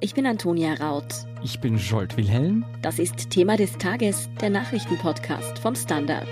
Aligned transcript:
Ich 0.00 0.14
bin 0.14 0.26
Antonia 0.26 0.74
Raut. 0.74 1.12
Ich 1.42 1.58
bin 1.58 1.76
Scholt 1.76 2.16
Wilhelm. 2.16 2.64
Das 2.82 3.00
ist 3.00 3.30
Thema 3.30 3.56
des 3.56 3.78
Tages, 3.78 4.28
der 4.40 4.48
Nachrichtenpodcast 4.48 5.58
vom 5.58 5.74
Standard. 5.74 6.28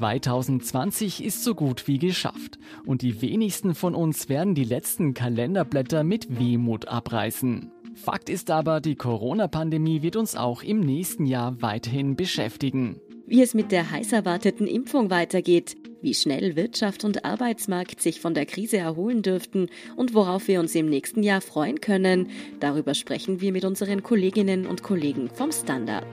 ...2020 0.00 1.22
ist 1.22 1.42
so 1.42 1.54
gut 1.56 1.88
wie 1.88 1.98
geschafft. 1.98 2.60
Und 2.86 3.02
die 3.02 3.20
wenigsten 3.20 3.74
von 3.74 3.96
uns 3.96 4.28
werden 4.28 4.54
die 4.54 4.64
letzten 4.64 5.14
Kalenderblätter 5.14 6.04
mit 6.04 6.38
Wehmut 6.38 6.86
abreißen. 6.86 7.72
Fakt 7.94 8.28
ist 8.28 8.52
aber, 8.52 8.80
die 8.80 8.94
Corona-Pandemie 8.94 10.02
wird 10.02 10.14
uns 10.14 10.36
auch 10.36 10.62
im 10.62 10.78
nächsten 10.78 11.26
Jahr 11.26 11.60
weiterhin 11.60 12.14
beschäftigen 12.14 13.00
wie 13.32 13.40
es 13.40 13.54
mit 13.54 13.72
der 13.72 13.90
heiß 13.90 14.12
erwarteten 14.12 14.66
Impfung 14.66 15.08
weitergeht, 15.08 15.78
wie 16.02 16.12
schnell 16.12 16.54
Wirtschaft 16.54 17.02
und 17.02 17.24
Arbeitsmarkt 17.24 17.98
sich 17.98 18.20
von 18.20 18.34
der 18.34 18.44
Krise 18.44 18.76
erholen 18.76 19.22
dürften 19.22 19.70
und 19.96 20.12
worauf 20.12 20.48
wir 20.48 20.60
uns 20.60 20.74
im 20.74 20.90
nächsten 20.90 21.22
Jahr 21.22 21.40
freuen 21.40 21.80
können, 21.80 22.28
darüber 22.60 22.92
sprechen 22.92 23.40
wir 23.40 23.50
mit 23.52 23.64
unseren 23.64 24.02
Kolleginnen 24.02 24.66
und 24.66 24.82
Kollegen 24.82 25.30
vom 25.30 25.50
Standard. 25.50 26.04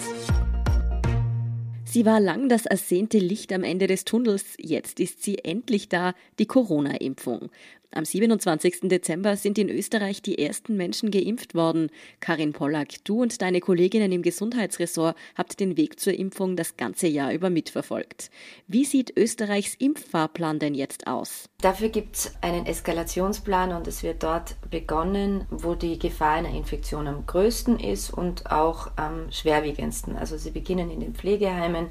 Sie 1.84 2.06
war 2.06 2.22
lang 2.22 2.48
das 2.48 2.66
ersehnte 2.66 3.18
Licht 3.18 3.52
am 3.52 3.64
Ende 3.64 3.88
des 3.88 4.06
Tunnels, 4.06 4.56
jetzt 4.58 5.02
ist 5.02 5.22
sie 5.22 5.40
endlich 5.40 5.90
da, 5.90 6.14
die 6.38 6.46
Corona-Impfung. 6.46 7.50
Am 7.92 8.06
27. 8.06 8.82
Dezember 8.84 9.36
sind 9.36 9.58
in 9.58 9.68
Österreich 9.68 10.22
die 10.22 10.38
ersten 10.38 10.78
Menschen 10.78 11.10
geimpft 11.10 11.56
worden. 11.56 11.90
Karin 12.20 12.54
Pollack, 12.54 13.04
du 13.04 13.24
und 13.24 13.42
deine 13.42 13.62
Kolleginnen 13.62 14.12
im 14.12 14.22
Gesundheitsressort 14.22 15.18
habt 15.36 15.60
den 15.60 15.76
Weg 15.76 16.00
zur 16.00 16.14
Impfung 16.14 16.56
das 16.56 16.78
ganze 16.78 17.08
Jahr 17.08 17.34
über 17.34 17.50
mitverfolgt. 17.50 18.30
Wie 18.68 18.86
sieht 18.86 19.18
Österreichs 19.18 19.74
Impffahrplan 19.74 20.60
denn 20.60 20.76
jetzt 20.76 21.08
aus? 21.08 21.50
Dafür 21.62 21.90
gibt 21.90 22.16
es 22.16 22.36
einen 22.42 22.68
Eskalationsplan 22.68 23.74
und 23.74 23.88
es 23.88 24.04
wird 24.04 24.22
dort 24.22 24.56
begonnen, 24.70 25.48
wo 25.50 25.74
die 25.74 25.98
Gefahr 25.98 26.36
einer 26.36 26.54
Infektion 26.54 27.08
am 27.08 27.26
größten 27.26 27.80
ist 27.80 28.14
und 28.14 28.52
auch 28.52 28.92
am 28.98 29.32
schwerwiegendsten. 29.32 30.16
Also 30.16 30.38
sie 30.38 30.52
beginnen 30.52 30.92
in 30.92 31.00
den 31.00 31.16
Pflegeheimen. 31.16 31.88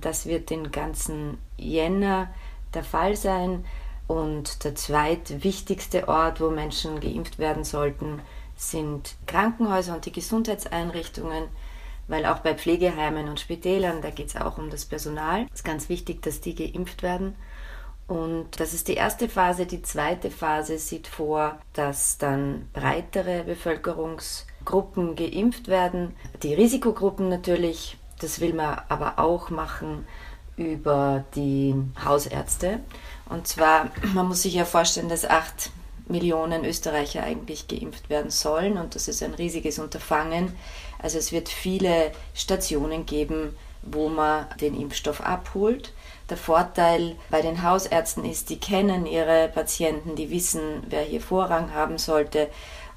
Das 0.00 0.24
wird 0.24 0.48
den 0.48 0.70
ganzen 0.70 1.36
Jänner 1.58 2.32
der 2.72 2.82
Fall 2.82 3.14
sein. 3.14 3.66
Und 4.06 4.64
der 4.64 4.74
zweitwichtigste 4.74 6.08
Ort, 6.08 6.40
wo 6.40 6.50
Menschen 6.50 7.00
geimpft 7.00 7.38
werden 7.38 7.64
sollten, 7.64 8.20
sind 8.56 9.16
Krankenhäuser 9.26 9.94
und 9.94 10.04
die 10.04 10.12
Gesundheitseinrichtungen, 10.12 11.44
weil 12.06 12.26
auch 12.26 12.40
bei 12.40 12.54
Pflegeheimen 12.54 13.28
und 13.28 13.40
Spitälern, 13.40 14.02
da 14.02 14.10
geht 14.10 14.28
es 14.28 14.36
auch 14.36 14.58
um 14.58 14.68
das 14.68 14.84
Personal. 14.84 15.46
Ist 15.52 15.64
ganz 15.64 15.88
wichtig, 15.88 16.22
dass 16.22 16.40
die 16.40 16.54
geimpft 16.54 17.02
werden. 17.02 17.34
Und 18.06 18.60
das 18.60 18.74
ist 18.74 18.88
die 18.88 18.94
erste 18.94 19.30
Phase. 19.30 19.64
Die 19.64 19.80
zweite 19.80 20.30
Phase 20.30 20.76
sieht 20.76 21.06
vor, 21.06 21.58
dass 21.72 22.18
dann 22.18 22.68
breitere 22.74 23.44
Bevölkerungsgruppen 23.44 25.16
geimpft 25.16 25.68
werden. 25.68 26.14
Die 26.42 26.52
Risikogruppen 26.52 27.30
natürlich, 27.30 27.96
das 28.20 28.40
will 28.40 28.52
man 28.52 28.82
aber 28.90 29.18
auch 29.18 29.48
machen 29.48 30.06
über 30.56 31.24
die 31.34 31.74
Hausärzte. 32.04 32.80
Und 33.28 33.46
zwar, 33.46 33.90
man 34.14 34.28
muss 34.28 34.42
sich 34.42 34.54
ja 34.54 34.64
vorstellen, 34.64 35.08
dass 35.08 35.24
acht 35.24 35.70
Millionen 36.06 36.64
Österreicher 36.64 37.22
eigentlich 37.22 37.66
geimpft 37.66 38.10
werden 38.10 38.30
sollen 38.30 38.76
und 38.76 38.94
das 38.94 39.08
ist 39.08 39.22
ein 39.22 39.34
riesiges 39.34 39.78
Unterfangen. 39.78 40.54
Also 40.98 41.18
es 41.18 41.32
wird 41.32 41.48
viele 41.48 42.12
Stationen 42.34 43.06
geben, 43.06 43.56
wo 43.82 44.08
man 44.08 44.46
den 44.60 44.78
Impfstoff 44.78 45.22
abholt. 45.22 45.92
Der 46.28 46.36
Vorteil 46.36 47.16
bei 47.30 47.42
den 47.42 47.62
Hausärzten 47.62 48.24
ist, 48.24 48.50
die 48.50 48.58
kennen 48.58 49.06
ihre 49.06 49.48
Patienten, 49.48 50.16
die 50.16 50.30
wissen, 50.30 50.82
wer 50.88 51.02
hier 51.02 51.20
Vorrang 51.20 51.72
haben 51.72 51.98
sollte 51.98 52.48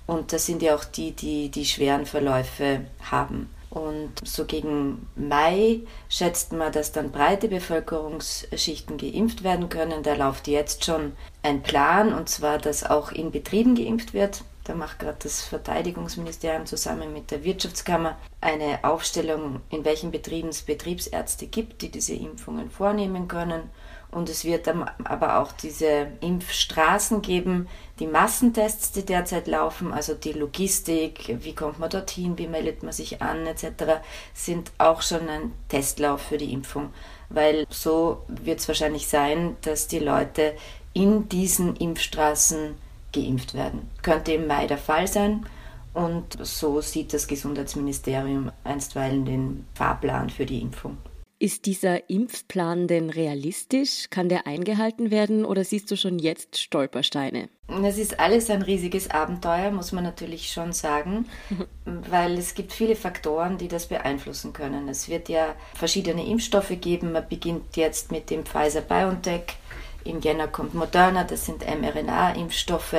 und 0.06 0.32
das 0.34 0.46
sind 0.46 0.62
ja 0.62 0.76
auch 0.76 0.86
die, 0.86 1.12
die 1.12 1.50
die 1.50 1.66
schweren 1.66 2.06
Verläufe 2.06 2.86
haben. 3.12 3.50
Und 3.70 4.14
so 4.24 4.46
gegen 4.46 5.08
Mai 5.16 5.82
schätzt 6.10 6.54
man, 6.54 6.72
dass 6.72 6.94
dann 6.94 7.12
breite 7.12 7.50
Bevölkerungsschichten 7.50 8.98
geimpft 8.98 9.44
werden 9.44 9.70
können. 9.70 10.04
Da 10.04 10.14
läuft 10.14 10.48
jetzt 10.48 10.86
schon 10.86 11.14
ein 11.44 11.64
Plan, 11.64 12.14
und 12.14 12.30
zwar, 12.30 12.60
dass 12.60 12.86
auch 12.86 13.12
in 13.12 13.32
Betrieben 13.32 13.76
geimpft 13.76 14.14
wird. 14.14 14.44
Da 14.64 14.76
macht 14.76 15.00
gerade 15.00 15.18
das 15.24 15.44
Verteidigungsministerium 15.44 16.66
zusammen 16.66 17.14
mit 17.14 17.32
der 17.32 17.44
Wirtschaftskammer 17.44 18.18
eine 18.42 18.84
Aufstellung, 18.84 19.62
in 19.70 19.86
welchen 19.86 20.12
Betrieben 20.12 20.50
es 20.50 20.62
Betriebsärzte 20.62 21.48
gibt, 21.48 21.82
die 21.82 21.90
diese 21.90 22.14
Impfungen 22.14 22.70
vornehmen 22.70 23.28
können. 23.30 23.70
Und 24.18 24.30
es 24.30 24.46
wird 24.46 24.66
dann 24.66 24.90
aber 25.04 25.38
auch 25.38 25.52
diese 25.52 26.08
Impfstraßen 26.22 27.22
geben, 27.22 27.68
die 28.00 28.08
Massentests, 28.08 28.92
die 28.92 29.06
derzeit 29.06 29.46
laufen, 29.46 29.94
also 29.94 30.16
die 30.16 30.32
Logistik, 30.32 31.38
wie 31.44 31.54
kommt 31.54 31.78
man 31.78 31.92
dorthin, 31.92 32.36
wie 32.40 32.48
meldet 32.48 32.82
man 32.82 32.94
sich 32.94 33.22
an 33.22 33.46
etc., 33.46 34.02
sind 34.34 34.72
auch 34.80 35.04
schon 35.04 35.30
ein 35.30 35.52
Testlauf 35.70 36.20
für 36.24 36.40
die 36.40 36.52
Impfung. 36.52 36.90
Weil 37.30 37.68
so 37.70 38.24
wird 38.28 38.60
es 38.60 38.68
wahrscheinlich 38.68 39.08
sein, 39.08 39.56
dass 39.62 39.88
die 39.88 40.00
Leute 40.00 40.56
in 40.94 41.30
diesen 41.30 41.76
Impfstraßen 41.76 42.74
geimpft 43.14 43.54
werden. 43.54 43.88
Könnte 44.02 44.34
im 44.34 44.48
Mai 44.48 44.66
der 44.66 44.80
Fall 44.80 45.08
sein. 45.08 45.46
Und 45.94 46.44
so 46.44 46.82
sieht 46.82 47.14
das 47.14 47.28
Gesundheitsministerium 47.28 48.52
einstweilen 48.64 49.26
den 49.26 49.68
Fahrplan 49.76 50.32
für 50.32 50.48
die 50.48 50.62
Impfung. 50.62 50.98
Ist 51.40 51.68
dieser 51.68 52.10
Impfplan 52.10 52.88
denn 52.88 53.12
realistisch? 53.12 54.08
Kann 54.10 54.28
der 54.28 54.48
eingehalten 54.48 55.12
werden 55.12 55.46
oder 55.46 55.64
siehst 55.64 55.92
du 55.92 55.96
schon 55.96 56.18
jetzt 56.18 56.58
Stolpersteine? 56.58 57.50
Es 57.84 58.00
ist 58.00 58.20
alles 58.20 58.50
ein 58.50 58.64
riesiges 58.64 59.12
Abenteuer, 59.12 59.70
muss 59.70 59.92
man 59.92 60.04
natürlich 60.04 60.52
schon 60.52 60.74
sagen, 60.74 61.28
weil 61.86 62.40
es 62.40 62.56
gibt 62.56 62.74
viele 62.74 62.96
Faktoren, 62.96 63.60
die 63.60 63.68
das 63.68 63.86
beeinflussen 63.86 64.52
können. 64.52 64.90
Es 64.90 65.10
wird 65.10 65.30
ja 65.30 65.54
verschiedene 65.76 66.26
Impfstoffe 66.26 66.74
geben. 66.82 67.12
Man 67.12 67.28
beginnt 67.30 67.78
jetzt 67.78 68.12
mit 68.12 68.32
dem 68.32 68.44
Pfizer 68.44 68.82
BioNTech. 68.82 69.58
Im 70.06 70.22
Jänner 70.22 70.48
kommt 70.48 70.74
Moderna, 70.74 71.24
das 71.24 71.46
sind 71.46 71.64
mRNA-Impfstoffe 71.68 72.96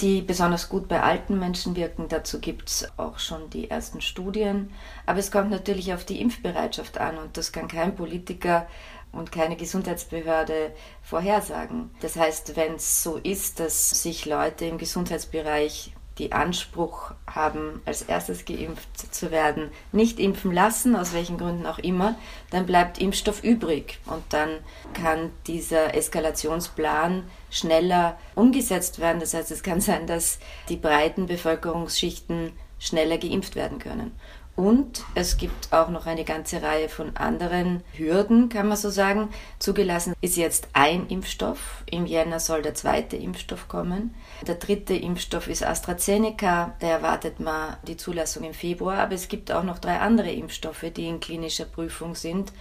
die 0.00 0.22
besonders 0.22 0.68
gut 0.68 0.88
bei 0.88 1.02
alten 1.02 1.38
Menschen 1.38 1.76
wirken. 1.76 2.08
Dazu 2.08 2.40
gibt 2.40 2.68
es 2.68 2.88
auch 2.96 3.18
schon 3.18 3.50
die 3.50 3.70
ersten 3.70 4.00
Studien. 4.00 4.72
Aber 5.06 5.18
es 5.18 5.30
kommt 5.30 5.50
natürlich 5.50 5.92
auf 5.92 6.04
die 6.04 6.20
Impfbereitschaft 6.20 6.98
an 6.98 7.18
und 7.18 7.36
das 7.36 7.52
kann 7.52 7.68
kein 7.68 7.94
Politiker 7.94 8.66
und 9.12 9.30
keine 9.30 9.56
Gesundheitsbehörde 9.56 10.72
vorhersagen. 11.02 11.90
Das 12.00 12.16
heißt, 12.16 12.56
wenn 12.56 12.74
es 12.76 13.02
so 13.02 13.18
ist, 13.18 13.60
dass 13.60 13.90
sich 14.02 14.24
Leute 14.24 14.64
im 14.64 14.78
Gesundheitsbereich 14.78 15.92
die 16.18 16.32
Anspruch 16.32 17.12
haben, 17.26 17.80
als 17.86 18.02
erstes 18.02 18.44
geimpft 18.44 19.14
zu 19.14 19.30
werden, 19.30 19.70
nicht 19.92 20.18
impfen 20.18 20.52
lassen, 20.52 20.94
aus 20.94 21.14
welchen 21.14 21.38
Gründen 21.38 21.66
auch 21.66 21.78
immer, 21.78 22.16
dann 22.50 22.66
bleibt 22.66 22.98
Impfstoff 22.98 23.42
übrig 23.42 23.98
und 24.06 24.22
dann 24.30 24.58
kann 24.94 25.30
dieser 25.46 25.94
Eskalationsplan 25.94 27.24
schneller 27.50 28.18
umgesetzt 28.34 28.98
werden. 28.98 29.20
Das 29.20 29.34
heißt, 29.34 29.50
es 29.50 29.62
kann 29.62 29.80
sein, 29.80 30.06
dass 30.06 30.38
die 30.68 30.76
breiten 30.76 31.26
Bevölkerungsschichten 31.26 32.52
schneller 32.78 33.16
geimpft 33.16 33.54
werden 33.54 33.78
können. 33.78 34.12
Und 34.54 35.04
es 35.14 35.38
gibt 35.38 35.72
auch 35.72 35.88
noch 35.88 36.04
eine 36.04 36.24
ganze 36.24 36.60
Reihe 36.60 36.90
von 36.90 37.16
anderen 37.16 37.82
Hürden, 37.94 38.50
kann 38.50 38.68
man 38.68 38.76
so 38.76 38.90
sagen. 38.90 39.30
Zugelassen 39.58 40.14
ist 40.20 40.36
jetzt 40.36 40.68
ein 40.74 41.06
Impfstoff. 41.08 41.82
Im 41.90 42.04
Jänner 42.04 42.38
soll 42.38 42.60
der 42.60 42.74
zweite 42.74 43.16
Impfstoff 43.16 43.68
kommen. 43.68 44.14
Der 44.46 44.56
dritte 44.56 44.94
Impfstoff 44.94 45.48
ist 45.48 45.64
AstraZeneca. 45.64 46.74
Da 46.80 46.86
erwartet 46.86 47.40
man 47.40 47.76
die 47.88 47.96
Zulassung 47.96 48.44
im 48.44 48.52
Februar. 48.52 48.98
Aber 48.98 49.14
es 49.14 49.28
gibt 49.28 49.50
auch 49.50 49.62
noch 49.62 49.78
drei 49.78 49.98
andere 50.00 50.30
Impfstoffe, 50.30 50.84
die 50.94 51.06
in 51.06 51.20
klinischer 51.20 51.64
Prüfung 51.64 52.14
sind 52.14 52.52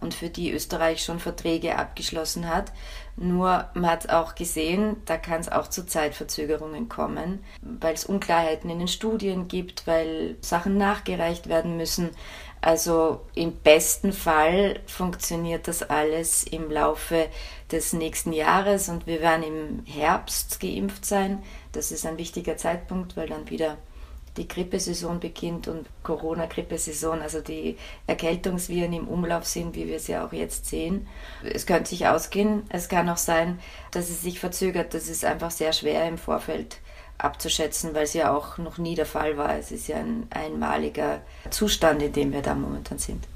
und 0.00 0.14
für 0.14 0.28
die 0.28 0.52
Österreich 0.52 1.02
schon 1.02 1.18
Verträge 1.18 1.76
abgeschlossen 1.76 2.48
hat. 2.48 2.72
Nur 3.22 3.68
man 3.74 3.90
hat 3.90 4.08
auch 4.08 4.34
gesehen, 4.34 4.96
da 5.04 5.18
kann 5.18 5.42
es 5.42 5.52
auch 5.52 5.68
zu 5.68 5.84
Zeitverzögerungen 5.84 6.88
kommen, 6.88 7.44
weil 7.60 7.92
es 7.92 8.06
Unklarheiten 8.06 8.70
in 8.70 8.78
den 8.78 8.88
Studien 8.88 9.46
gibt, 9.46 9.86
weil 9.86 10.38
Sachen 10.40 10.78
nachgereicht 10.78 11.46
werden 11.46 11.76
müssen. 11.76 12.12
Also 12.62 13.20
im 13.34 13.52
besten 13.52 14.14
Fall 14.14 14.80
funktioniert 14.86 15.68
das 15.68 15.82
alles 15.82 16.44
im 16.44 16.70
Laufe 16.70 17.28
des 17.70 17.92
nächsten 17.92 18.32
Jahres 18.32 18.88
und 18.88 19.06
wir 19.06 19.20
werden 19.20 19.42
im 19.42 19.84
Herbst 19.84 20.58
geimpft 20.58 21.04
sein. 21.04 21.42
Das 21.72 21.92
ist 21.92 22.06
ein 22.06 22.16
wichtiger 22.16 22.56
Zeitpunkt, 22.56 23.18
weil 23.18 23.28
dann 23.28 23.50
wieder 23.50 23.76
die 24.36 24.48
Grippesaison 24.48 25.20
beginnt 25.20 25.68
und 25.68 25.86
Corona-Grippesaison, 26.02 27.20
also 27.20 27.40
die 27.40 27.76
Erkältungsviren 28.06 28.92
im 28.92 29.08
Umlauf 29.08 29.44
sind, 29.44 29.74
wie 29.74 29.86
wir 29.86 29.96
es 29.96 30.06
ja 30.06 30.24
auch 30.24 30.32
jetzt 30.32 30.66
sehen. 30.66 31.06
Es 31.42 31.66
könnte 31.66 31.90
sich 31.90 32.06
ausgehen. 32.06 32.62
Es 32.68 32.88
kann 32.88 33.08
auch 33.08 33.16
sein, 33.16 33.58
dass 33.90 34.08
es 34.08 34.22
sich 34.22 34.38
verzögert. 34.38 34.94
Das 34.94 35.08
ist 35.08 35.24
einfach 35.24 35.50
sehr 35.50 35.72
schwer 35.72 36.06
im 36.08 36.18
Vorfeld 36.18 36.78
abzuschätzen, 37.18 37.94
weil 37.94 38.04
es 38.04 38.14
ja 38.14 38.34
auch 38.34 38.58
noch 38.58 38.78
nie 38.78 38.94
der 38.94 39.06
Fall 39.06 39.36
war. 39.36 39.58
Es 39.58 39.72
ist 39.72 39.88
ja 39.88 39.96
ein 39.96 40.26
einmaliger 40.30 41.22
Zustand, 41.50 42.02
in 42.02 42.12
dem 42.12 42.32
wir 42.32 42.42
da 42.42 42.54
momentan 42.54 42.98
sind. 42.98 43.26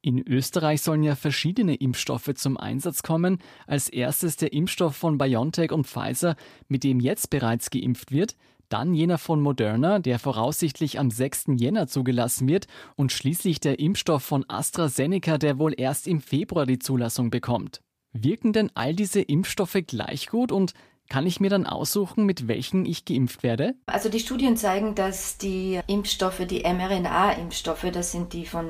In 0.00 0.26
Österreich 0.26 0.80
sollen 0.82 1.02
ja 1.02 1.16
verschiedene 1.16 1.74
Impfstoffe 1.74 2.32
zum 2.36 2.56
Einsatz 2.56 3.02
kommen. 3.02 3.42
Als 3.66 3.88
erstes 3.88 4.36
der 4.36 4.52
Impfstoff 4.52 4.96
von 4.96 5.18
BioNTech 5.18 5.72
und 5.72 5.86
Pfizer, 5.86 6.36
mit 6.68 6.84
dem 6.84 7.00
jetzt 7.00 7.30
bereits 7.30 7.70
geimpft 7.70 8.12
wird. 8.12 8.36
Dann 8.68 8.92
jener 8.92 9.16
von 9.16 9.40
Moderna, 9.40 9.98
der 9.98 10.18
voraussichtlich 10.18 10.98
am 10.98 11.10
6. 11.10 11.46
Jänner 11.56 11.86
zugelassen 11.86 12.46
wird. 12.48 12.66
Und 12.96 13.12
schließlich 13.12 13.60
der 13.60 13.78
Impfstoff 13.78 14.22
von 14.22 14.44
AstraZeneca, 14.48 15.38
der 15.38 15.58
wohl 15.58 15.74
erst 15.76 16.06
im 16.06 16.20
Februar 16.20 16.66
die 16.66 16.78
Zulassung 16.78 17.30
bekommt. 17.30 17.80
Wirken 18.12 18.52
denn 18.52 18.70
all 18.74 18.94
diese 18.94 19.20
Impfstoffe 19.20 19.78
gleich 19.86 20.28
gut 20.28 20.52
und 20.52 20.72
kann 21.08 21.26
ich 21.26 21.40
mir 21.40 21.48
dann 21.48 21.66
aussuchen, 21.66 22.26
mit 22.26 22.48
welchen 22.48 22.84
ich 22.84 23.06
geimpft 23.06 23.42
werde? 23.42 23.74
Also 23.86 24.10
die 24.10 24.20
Studien 24.20 24.58
zeigen, 24.58 24.94
dass 24.94 25.38
die 25.38 25.80
Impfstoffe, 25.86 26.46
die 26.46 26.64
mRNA-Impfstoffe, 26.64 27.86
das 27.90 28.12
sind 28.12 28.34
die 28.34 28.44
von 28.44 28.66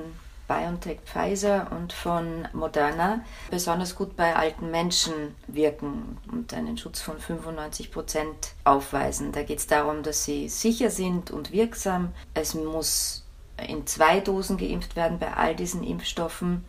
BioNTech 0.48 1.00
Pfizer 1.04 1.68
und 1.70 1.92
von 1.92 2.48
Moderna 2.52 3.20
besonders 3.50 3.94
gut 3.94 4.16
bei 4.16 4.34
alten 4.34 4.70
Menschen 4.70 5.36
wirken 5.46 6.18
und 6.32 6.52
einen 6.54 6.78
Schutz 6.78 7.00
von 7.00 7.18
95 7.20 7.92
Prozent 7.92 8.54
aufweisen. 8.64 9.30
Da 9.32 9.42
geht 9.42 9.58
es 9.58 9.66
darum, 9.66 10.02
dass 10.02 10.24
sie 10.24 10.48
sicher 10.48 10.90
sind 10.90 11.30
und 11.30 11.52
wirksam. 11.52 12.12
Es 12.34 12.54
muss 12.54 13.24
in 13.66 13.86
zwei 13.86 14.20
Dosen 14.20 14.56
geimpft 14.56 14.96
werden 14.96 15.18
bei 15.18 15.32
all 15.34 15.54
diesen 15.54 15.84
Impfstoffen. 15.84 16.64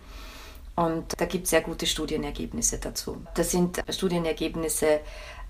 Und 0.76 1.20
da 1.20 1.26
gibt 1.26 1.46
es 1.46 1.50
sehr 1.50 1.62
gute 1.62 1.86
Studienergebnisse 1.86 2.80
dazu. 2.80 3.22
Das 3.36 3.52
sind 3.52 3.84
Studienergebnisse 3.90 5.02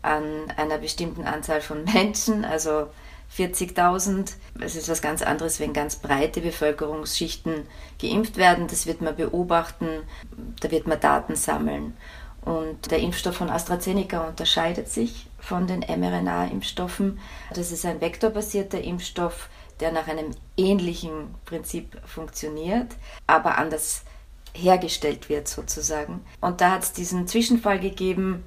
an 0.02 0.24
einer 0.56 0.78
bestimmten 0.78 1.26
Anzahl 1.26 1.62
von 1.62 1.84
Menschen, 1.94 2.46
also 2.46 2.88
40.000. 3.36 4.34
Es 4.60 4.76
ist 4.76 4.90
was 4.90 5.02
ganz 5.02 5.22
anderes, 5.22 5.60
wenn 5.60 5.74
ganz 5.74 5.98
breite 5.98 6.42
Bevölkerungsschichten 6.42 7.66
geimpft 8.02 8.38
werden. 8.38 8.68
Das 8.68 8.86
wird 8.86 9.02
man 9.02 9.16
beobachten, 9.16 9.88
da 10.60 10.72
wird 10.72 10.88
man 10.88 11.00
Daten 11.00 11.36
sammeln. 11.36 11.96
Und 12.42 12.90
der 12.90 13.00
Impfstoff 13.00 13.36
von 13.36 13.50
AstraZeneca 13.50 14.28
unterscheidet 14.28 14.90
sich 14.90 15.28
von 15.40 15.68
den 15.68 15.82
mRNA-Impfstoffen. 15.82 17.20
Das 17.54 17.72
ist 17.72 17.86
ein 17.86 18.02
vektorbasierter 18.02 18.82
Impfstoff, 18.82 19.50
der 19.80 19.92
nach 19.92 20.08
einem 20.08 20.32
ähnlichen 20.58 21.36
Prinzip 21.46 22.02
funktioniert, 22.06 22.96
aber 23.28 23.58
anders 23.58 24.04
hergestellt 24.54 25.30
wird 25.30 25.48
sozusagen. 25.48 26.22
Und 26.42 26.62
da 26.62 26.72
hat 26.72 26.84
es 26.84 26.94
diesen 26.94 27.28
Zwischenfall 27.28 27.80
gegeben, 27.80 28.44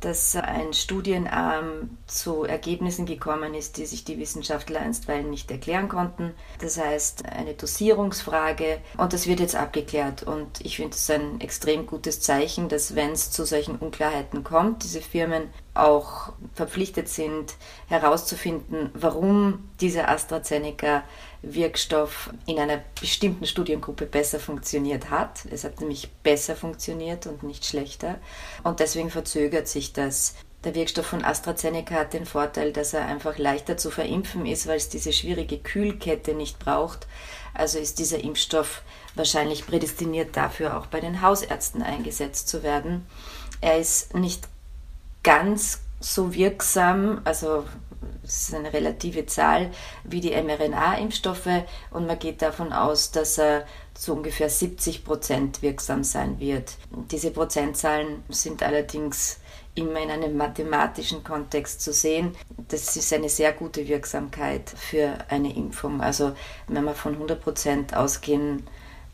dass 0.00 0.34
ein 0.36 0.72
Studienarm 0.72 1.98
zu 2.06 2.44
Ergebnissen 2.44 3.06
gekommen 3.06 3.54
ist, 3.54 3.76
die 3.76 3.86
sich 3.86 4.04
die 4.04 4.18
Wissenschaftler 4.18 4.80
einstweilen 4.80 5.30
nicht 5.30 5.50
erklären 5.50 5.88
konnten. 5.88 6.32
Das 6.58 6.78
heißt, 6.78 7.26
eine 7.26 7.54
Dosierungsfrage 7.54 8.78
und 8.96 9.12
das 9.12 9.26
wird 9.26 9.40
jetzt 9.40 9.56
abgeklärt. 9.56 10.22
Und 10.22 10.60
ich 10.62 10.76
finde 10.76 10.96
es 10.96 11.10
ein 11.10 11.40
extrem 11.40 11.86
gutes 11.86 12.20
Zeichen, 12.20 12.68
dass 12.68 12.94
wenn 12.94 13.12
es 13.12 13.30
zu 13.30 13.44
solchen 13.44 13.76
Unklarheiten 13.76 14.42
kommt, 14.44 14.84
diese 14.84 15.00
Firmen 15.00 15.48
auch 15.74 16.32
verpflichtet 16.54 17.08
sind, 17.08 17.54
herauszufinden, 17.88 18.90
warum 18.94 19.68
dieser 19.80 20.08
AstraZeneca-Wirkstoff 20.08 22.30
in 22.46 22.58
einer 22.58 22.80
bestimmten 23.00 23.46
Studiengruppe 23.46 24.06
besser 24.06 24.40
funktioniert 24.40 25.10
hat. 25.10 25.46
Es 25.50 25.62
hat 25.64 25.80
nämlich 25.80 26.10
besser 26.22 26.56
funktioniert 26.56 27.26
und 27.26 27.44
nicht 27.44 27.64
schlechter. 27.64 28.18
Und 28.64 28.80
deswegen 28.80 29.10
verzögert 29.10 29.68
sich 29.68 29.92
das. 29.92 30.34
Der 30.64 30.74
Wirkstoff 30.74 31.06
von 31.06 31.24
AstraZeneca 31.24 31.94
hat 31.94 32.12
den 32.12 32.26
Vorteil, 32.26 32.72
dass 32.72 32.92
er 32.92 33.06
einfach 33.06 33.38
leichter 33.38 33.78
zu 33.78 33.90
verimpfen 33.90 34.44
ist, 34.44 34.66
weil 34.66 34.76
es 34.76 34.90
diese 34.90 35.12
schwierige 35.12 35.58
Kühlkette 35.58 36.34
nicht 36.34 36.58
braucht. 36.58 37.06
Also 37.54 37.78
ist 37.78 37.98
dieser 37.98 38.22
Impfstoff 38.22 38.82
wahrscheinlich 39.14 39.66
prädestiniert 39.66 40.36
dafür, 40.36 40.76
auch 40.76 40.84
bei 40.86 41.00
den 41.00 41.22
Hausärzten 41.22 41.82
eingesetzt 41.82 42.48
zu 42.48 42.62
werden. 42.62 43.06
Er 43.62 43.78
ist 43.78 44.14
nicht 44.14 44.49
ganz 45.22 45.80
so 46.00 46.34
wirksam, 46.34 47.20
also 47.24 47.64
es 48.22 48.48
ist 48.48 48.54
eine 48.54 48.72
relative 48.72 49.26
Zahl, 49.26 49.70
wie 50.04 50.20
die 50.20 50.30
mRNA-Impfstoffe 50.30 51.64
und 51.90 52.06
man 52.06 52.18
geht 52.18 52.42
davon 52.42 52.72
aus, 52.72 53.10
dass 53.10 53.38
er 53.38 53.66
zu 53.94 54.14
ungefähr 54.14 54.48
70 54.48 55.04
Prozent 55.04 55.62
wirksam 55.62 56.04
sein 56.04 56.38
wird. 56.38 56.76
Diese 57.10 57.30
Prozentzahlen 57.30 58.22
sind 58.28 58.62
allerdings 58.62 59.40
immer 59.74 60.00
in 60.00 60.10
einem 60.10 60.36
mathematischen 60.36 61.22
Kontext 61.22 61.80
zu 61.80 61.92
sehen. 61.92 62.34
Das 62.68 62.96
ist 62.96 63.12
eine 63.12 63.28
sehr 63.28 63.52
gute 63.52 63.86
Wirksamkeit 63.86 64.70
für 64.70 65.18
eine 65.28 65.54
Impfung. 65.54 66.00
Also 66.00 66.32
wenn 66.68 66.84
man 66.84 66.94
von 66.94 67.14
100 67.14 67.40
Prozent 67.40 67.94
ausgehen 67.94 68.66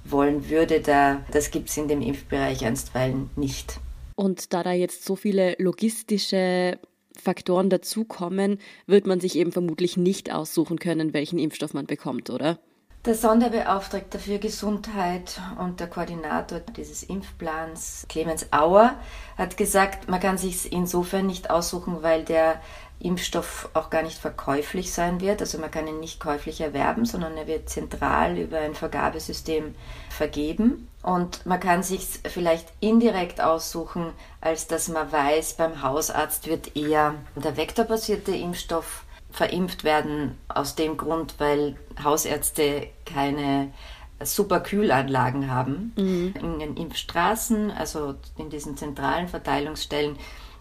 wollen 0.04 0.48
würde, 0.48 0.80
da, 0.80 1.22
das 1.30 1.50
gibt 1.50 1.68
es 1.68 1.76
in 1.76 1.88
dem 1.88 2.02
Impfbereich 2.02 2.64
einstweilen 2.64 3.30
nicht. 3.36 3.80
Und 4.16 4.52
da 4.52 4.62
da 4.62 4.72
jetzt 4.72 5.04
so 5.04 5.14
viele 5.14 5.54
logistische 5.58 6.78
Faktoren 7.16 7.70
dazukommen, 7.70 8.58
wird 8.86 9.06
man 9.06 9.20
sich 9.20 9.36
eben 9.36 9.52
vermutlich 9.52 9.96
nicht 9.96 10.32
aussuchen 10.32 10.78
können, 10.78 11.14
welchen 11.14 11.38
Impfstoff 11.38 11.74
man 11.74 11.86
bekommt, 11.86 12.30
oder? 12.30 12.58
Der 13.06 13.14
Sonderbeauftragte 13.14 14.18
für 14.18 14.40
Gesundheit 14.40 15.40
und 15.60 15.78
der 15.78 15.86
Koordinator 15.86 16.58
dieses 16.76 17.04
Impfplans, 17.04 18.04
Clemens 18.08 18.52
Auer, 18.52 18.98
hat 19.38 19.56
gesagt, 19.56 20.08
man 20.08 20.18
kann 20.18 20.38
sich 20.38 20.72
insofern 20.72 21.26
nicht 21.26 21.48
aussuchen, 21.48 22.02
weil 22.02 22.24
der 22.24 22.60
Impfstoff 22.98 23.68
auch 23.74 23.90
gar 23.90 24.02
nicht 24.02 24.18
verkäuflich 24.18 24.92
sein 24.92 25.20
wird. 25.20 25.40
Also 25.40 25.58
man 25.58 25.70
kann 25.70 25.86
ihn 25.86 26.00
nicht 26.00 26.18
käuflich 26.18 26.60
erwerben, 26.60 27.04
sondern 27.04 27.36
er 27.36 27.46
wird 27.46 27.68
zentral 27.68 28.38
über 28.38 28.58
ein 28.58 28.74
Vergabesystem 28.74 29.74
vergeben. 30.08 30.88
Und 31.02 31.44
man 31.46 31.60
kann 31.60 31.82
sich 31.82 32.06
vielleicht 32.26 32.72
indirekt 32.80 33.40
aussuchen, 33.40 34.12
als 34.40 34.66
dass 34.66 34.88
man 34.88 35.12
weiß, 35.12 35.54
beim 35.54 35.82
Hausarzt 35.82 36.48
wird 36.48 36.76
eher 36.76 37.14
der 37.34 37.56
vektorbasierte 37.56 38.34
Impfstoff 38.34 39.04
verimpft 39.30 39.84
werden, 39.84 40.38
aus 40.48 40.74
dem 40.74 40.96
Grund, 40.96 41.34
weil 41.38 41.76
Hausärzte 42.02 42.88
keine 43.04 43.72
Superkühlanlagen 44.20 45.50
haben. 45.50 45.92
Mhm. 45.96 46.34
In 46.40 46.58
den 46.58 46.76
Impfstraßen, 46.76 47.70
also 47.70 48.14
in 48.38 48.48
diesen 48.48 48.76
zentralen 48.76 49.28
Verteilungsstellen, 49.28 50.16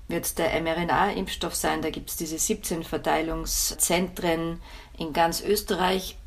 wird 0.07 0.37
der 0.37 0.59
mRNA-Impfstoff 0.61 1.55
sein. 1.55 1.81
Da 1.81 1.89
gibt 1.89 2.09
es 2.09 2.15
diese 2.15 2.37
17 2.37 2.83
Verteilungszentren 2.83 4.61
in 4.97 5.13
ganz 5.13 5.41
Österreich. 5.41 6.17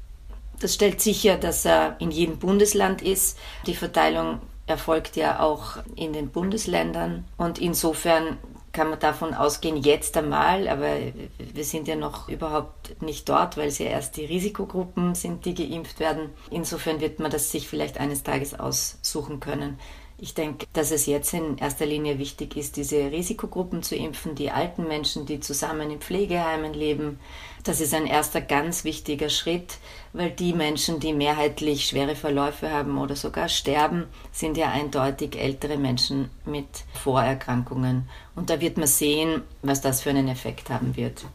Das 0.60 0.74
stellt 0.74 1.00
sicher, 1.00 1.36
dass 1.36 1.64
er 1.64 1.96
in 2.00 2.10
jedem 2.10 2.38
Bundesland 2.38 3.02
ist. 3.02 3.38
Die 3.66 3.76
Verteilung 3.76 4.40
erfolgt 4.66 5.16
ja 5.16 5.40
auch 5.40 5.78
in 5.94 6.12
den 6.12 6.30
Bundesländern 6.30 7.24
und 7.36 7.58
insofern 7.58 8.38
kann 8.72 8.90
man 8.90 8.98
davon 9.00 9.34
ausgehen, 9.34 9.76
jetzt 9.78 10.16
einmal, 10.16 10.68
aber 10.68 10.98
wir 11.38 11.64
sind 11.64 11.88
ja 11.88 11.96
noch 11.96 12.28
überhaupt 12.28 13.00
nicht 13.02 13.28
dort, 13.28 13.56
weil 13.56 13.68
es 13.68 13.78
ja 13.78 13.86
erst 13.86 14.16
die 14.16 14.26
Risikogruppen 14.26 15.14
sind, 15.14 15.46
die 15.46 15.54
geimpft 15.54 16.00
werden. 16.00 16.30
Insofern 16.50 17.00
wird 17.00 17.18
man 17.18 17.30
das 17.30 17.50
sich 17.50 17.66
vielleicht 17.66 17.98
eines 17.98 18.22
Tages 18.22 18.58
aussuchen 18.58 19.40
können. 19.40 19.78
Ich 20.20 20.34
denke, 20.34 20.66
dass 20.72 20.90
es 20.90 21.06
jetzt 21.06 21.32
in 21.32 21.58
erster 21.58 21.86
Linie 21.86 22.18
wichtig 22.18 22.56
ist, 22.56 22.76
diese 22.76 23.12
Risikogruppen 23.12 23.84
zu 23.84 23.94
impfen, 23.94 24.34
die 24.34 24.50
alten 24.50 24.88
Menschen, 24.88 25.26
die 25.26 25.38
zusammen 25.38 25.92
in 25.92 26.00
Pflegeheimen 26.00 26.74
leben. 26.74 27.20
Das 27.62 27.80
ist 27.80 27.94
ein 27.94 28.04
erster 28.04 28.40
ganz 28.40 28.82
wichtiger 28.82 29.28
Schritt, 29.28 29.78
weil 30.12 30.32
die 30.32 30.54
Menschen, 30.54 30.98
die 30.98 31.12
mehrheitlich 31.12 31.86
schwere 31.86 32.16
Verläufe 32.16 32.72
haben 32.72 32.98
oder 32.98 33.14
sogar 33.14 33.48
sterben, 33.48 34.06
sind 34.32 34.56
ja 34.56 34.72
eindeutig 34.72 35.36
ältere 35.36 35.78
Menschen 35.78 36.30
mit 36.44 36.66
Vorerkrankungen. 36.94 38.08
Und 38.34 38.50
da 38.50 38.60
wird 38.60 38.76
man 38.76 38.88
sehen, 38.88 39.42
was 39.62 39.82
das 39.82 40.02
für 40.02 40.10
einen 40.10 40.26
Effekt 40.26 40.68
haben 40.68 40.96
wird. 40.96 41.26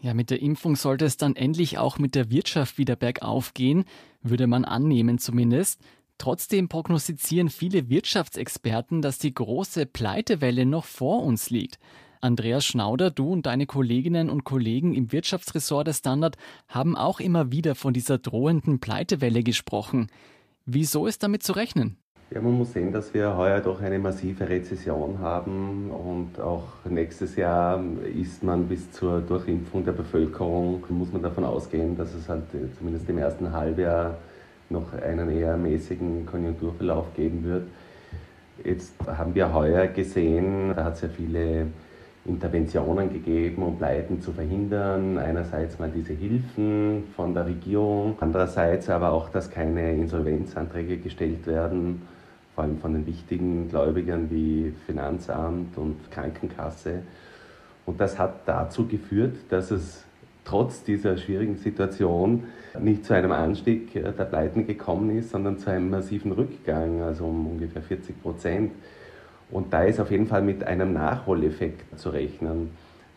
Ja, 0.00 0.14
mit 0.14 0.30
der 0.30 0.40
Impfung 0.40 0.76
sollte 0.76 1.06
es 1.06 1.16
dann 1.16 1.34
endlich 1.34 1.78
auch 1.78 1.98
mit 1.98 2.14
der 2.14 2.30
Wirtschaft 2.30 2.78
wieder 2.78 2.94
bergauf 2.94 3.54
gehen, 3.54 3.84
würde 4.22 4.46
man 4.46 4.64
annehmen 4.64 5.18
zumindest. 5.18 5.80
Trotzdem 6.18 6.68
prognostizieren 6.68 7.50
viele 7.50 7.88
Wirtschaftsexperten, 7.88 9.02
dass 9.02 9.18
die 9.18 9.34
große 9.34 9.86
Pleitewelle 9.86 10.66
noch 10.66 10.84
vor 10.84 11.22
uns 11.22 11.50
liegt. 11.50 11.78
Andreas 12.20 12.64
Schnauder, 12.64 13.10
du 13.10 13.32
und 13.32 13.46
deine 13.46 13.66
Kolleginnen 13.66 14.30
und 14.30 14.44
Kollegen 14.44 14.94
im 14.94 15.12
Wirtschaftsressort 15.12 15.86
der 15.86 15.92
Standard 15.92 16.36
haben 16.68 16.96
auch 16.96 17.20
immer 17.20 17.52
wieder 17.52 17.74
von 17.74 17.92
dieser 17.92 18.18
drohenden 18.18 18.80
Pleitewelle 18.80 19.42
gesprochen. 19.42 20.08
Wieso 20.64 21.06
ist 21.06 21.22
damit 21.22 21.42
zu 21.42 21.52
rechnen? 21.52 21.98
Ja, 22.30 22.40
man 22.40 22.54
muss 22.54 22.72
sehen, 22.72 22.92
dass 22.92 23.14
wir 23.14 23.36
heuer 23.36 23.60
doch 23.60 23.80
eine 23.80 24.00
massive 24.00 24.48
Rezession 24.48 25.20
haben 25.20 25.90
und 25.92 26.40
auch 26.40 26.64
nächstes 26.84 27.36
Jahr 27.36 27.80
ist 28.20 28.42
man 28.42 28.66
bis 28.66 28.90
zur 28.90 29.20
Durchimpfung 29.20 29.84
der 29.84 29.92
Bevölkerung, 29.92 30.82
muss 30.88 31.12
man 31.12 31.22
davon 31.22 31.44
ausgehen, 31.44 31.96
dass 31.96 32.12
es 32.14 32.28
halt 32.28 32.42
zumindest 32.76 33.08
im 33.08 33.18
ersten 33.18 33.52
Halbjahr 33.52 34.16
noch 34.70 34.92
einen 34.92 35.30
eher 35.30 35.56
mäßigen 35.56 36.26
Konjunkturverlauf 36.26 37.14
geben 37.14 37.44
wird. 37.44 37.64
Jetzt 38.64 38.94
haben 39.06 39.34
wir 39.34 39.52
heuer 39.52 39.86
gesehen, 39.86 40.72
da 40.74 40.84
hat 40.84 40.94
es 40.94 41.02
ja 41.02 41.08
viele 41.08 41.66
Interventionen 42.24 43.12
gegeben, 43.12 43.62
um 43.62 43.78
Pleiten 43.78 44.20
zu 44.20 44.32
verhindern. 44.32 45.18
Einerseits 45.18 45.78
mal 45.78 45.90
diese 45.94 46.12
Hilfen 46.12 47.04
von 47.14 47.34
der 47.34 47.46
Regierung, 47.46 48.16
andererseits 48.20 48.88
aber 48.90 49.12
auch, 49.12 49.28
dass 49.28 49.50
keine 49.50 49.92
Insolvenzanträge 49.92 50.98
gestellt 50.98 51.46
werden, 51.46 52.02
vor 52.54 52.64
allem 52.64 52.78
von 52.78 52.94
den 52.94 53.06
wichtigen 53.06 53.68
Gläubigern 53.68 54.28
wie 54.30 54.72
Finanzamt 54.86 55.76
und 55.78 56.10
Krankenkasse. 56.10 57.02
Und 57.84 58.00
das 58.00 58.18
hat 58.18 58.40
dazu 58.46 58.88
geführt, 58.88 59.36
dass 59.50 59.70
es 59.70 60.04
trotz 60.46 60.84
dieser 60.84 61.16
schwierigen 61.18 61.56
Situation 61.56 62.44
nicht 62.80 63.04
zu 63.04 63.14
einem 63.14 63.32
Anstieg 63.32 63.92
der 63.92 64.12
Pleiten 64.12 64.66
gekommen 64.66 65.16
ist, 65.18 65.30
sondern 65.30 65.58
zu 65.58 65.70
einem 65.70 65.90
massiven 65.90 66.32
Rückgang, 66.32 67.02
also 67.02 67.24
um 67.24 67.46
ungefähr 67.46 67.82
40 67.82 68.22
Prozent. 68.22 68.72
Und 69.50 69.72
da 69.72 69.82
ist 69.82 70.00
auf 70.00 70.10
jeden 70.10 70.26
Fall 70.26 70.42
mit 70.42 70.64
einem 70.64 70.92
Nachholeffekt 70.92 71.98
zu 71.98 72.10
rechnen. 72.10 72.70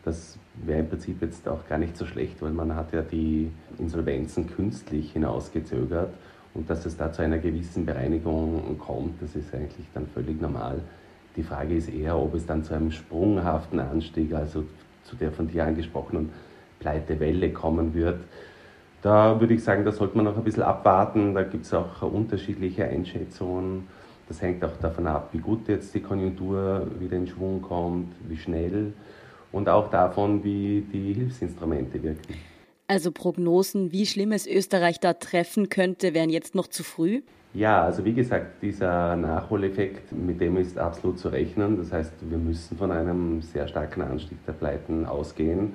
Das 0.03 0.37
wäre 0.65 0.79
im 0.79 0.89
Prinzip 0.89 1.21
jetzt 1.21 1.47
auch 1.47 1.67
gar 1.67 1.77
nicht 1.77 1.97
so 1.97 2.05
schlecht, 2.05 2.41
weil 2.41 2.51
man 2.51 2.75
hat 2.75 2.93
ja 2.93 3.01
die 3.01 3.51
Insolvenzen 3.77 4.47
künstlich 4.47 5.11
hinausgezögert 5.13 6.13
und 6.53 6.69
dass 6.69 6.85
es 6.85 6.97
da 6.97 7.11
zu 7.11 7.21
einer 7.21 7.37
gewissen 7.37 7.85
Bereinigung 7.85 8.77
kommt, 8.79 9.21
das 9.21 9.35
ist 9.35 9.53
eigentlich 9.53 9.85
dann 9.93 10.07
völlig 10.07 10.41
normal. 10.41 10.81
Die 11.35 11.43
Frage 11.43 11.75
ist 11.75 11.89
eher, 11.89 12.17
ob 12.17 12.33
es 12.33 12.45
dann 12.45 12.63
zu 12.63 12.73
einem 12.73 12.91
sprunghaften 12.91 13.79
Anstieg, 13.79 14.33
also 14.33 14.63
zu 15.03 15.15
der 15.15 15.31
von 15.31 15.47
dir 15.47 15.65
angesprochenen 15.65 16.29
Pleitewelle 16.79 17.51
kommen 17.51 17.93
wird. 17.93 18.19
Da 19.01 19.39
würde 19.39 19.53
ich 19.53 19.63
sagen, 19.63 19.85
da 19.85 19.91
sollte 19.91 20.17
man 20.17 20.25
noch 20.25 20.37
ein 20.37 20.43
bisschen 20.43 20.63
abwarten. 20.63 21.33
Da 21.33 21.43
gibt 21.43 21.65
es 21.65 21.73
auch 21.73 22.01
unterschiedliche 22.01 22.85
Einschätzungen. 22.85 23.87
Das 24.27 24.41
hängt 24.41 24.63
auch 24.63 24.77
davon 24.81 25.07
ab, 25.07 25.29
wie 25.31 25.39
gut 25.39 25.67
jetzt 25.67 25.93
die 25.95 26.01
Konjunktur 26.01 26.87
wieder 26.99 27.17
in 27.17 27.27
Schwung 27.27 27.61
kommt, 27.61 28.13
wie 28.27 28.37
schnell 28.37 28.93
und 29.51 29.67
auch 29.67 29.89
davon, 29.89 30.43
wie 30.43 30.85
die 30.93 31.13
Hilfsinstrumente 31.13 32.01
wirken. 32.03 32.35
Also 32.87 33.11
Prognosen, 33.11 33.91
wie 33.91 34.05
schlimm 34.05 34.31
es 34.31 34.47
Österreich 34.47 34.99
da 34.99 35.13
treffen 35.13 35.69
könnte, 35.69 36.13
wären 36.13 36.29
jetzt 36.29 36.55
noch 36.55 36.67
zu 36.67 36.83
früh? 36.83 37.21
Ja, 37.53 37.83
also 37.83 38.05
wie 38.05 38.13
gesagt, 38.13 38.61
dieser 38.61 39.15
Nachholeffekt, 39.15 40.11
mit 40.11 40.39
dem 40.39 40.57
ist 40.57 40.77
absolut 40.77 41.17
zu 41.17 41.29
rechnen. 41.29 41.77
Das 41.77 41.91
heißt, 41.91 42.13
wir 42.29 42.37
müssen 42.37 42.77
von 42.77 42.91
einem 42.91 43.41
sehr 43.41 43.67
starken 43.67 44.03
Anstieg 44.03 44.37
der 44.45 44.53
Pleiten 44.53 45.05
ausgehen. 45.05 45.73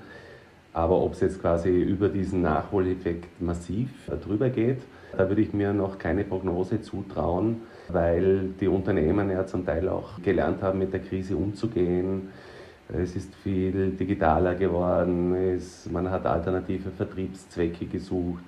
Aber 0.75 1.01
ob 1.01 1.13
es 1.13 1.21
jetzt 1.21 1.41
quasi 1.41 1.71
über 1.71 2.09
diesen 2.09 2.43
Nachholeffekt 2.43 3.41
massiv 3.41 3.91
drüber 4.25 4.51
geht, 4.51 4.83
da 5.17 5.29
würde 5.29 5.41
ich 5.41 5.53
mir 5.53 5.73
noch 5.73 5.99
keine 5.99 6.25
Prognose 6.25 6.83
zutrauen, 6.83 7.63
weil 7.89 8.49
die 8.61 8.67
Unternehmen 8.67 9.31
ja 9.31 9.47
zum 9.47 9.65
Teil 9.65 9.89
auch 9.89 10.21
gelernt 10.21 10.63
haben, 10.63 10.81
mit 10.81 10.93
der 10.93 10.99
Krise 10.99 11.37
umzugehen. 11.37 12.31
Es 12.89 13.15
ist 13.15 13.33
viel 13.37 13.91
digitaler 13.91 14.57
geworden, 14.57 15.35
es, 15.35 15.89
man 15.91 16.11
hat 16.11 16.27
alternative 16.27 16.91
Vertriebszwecke 16.91 17.87
gesucht, 17.87 18.43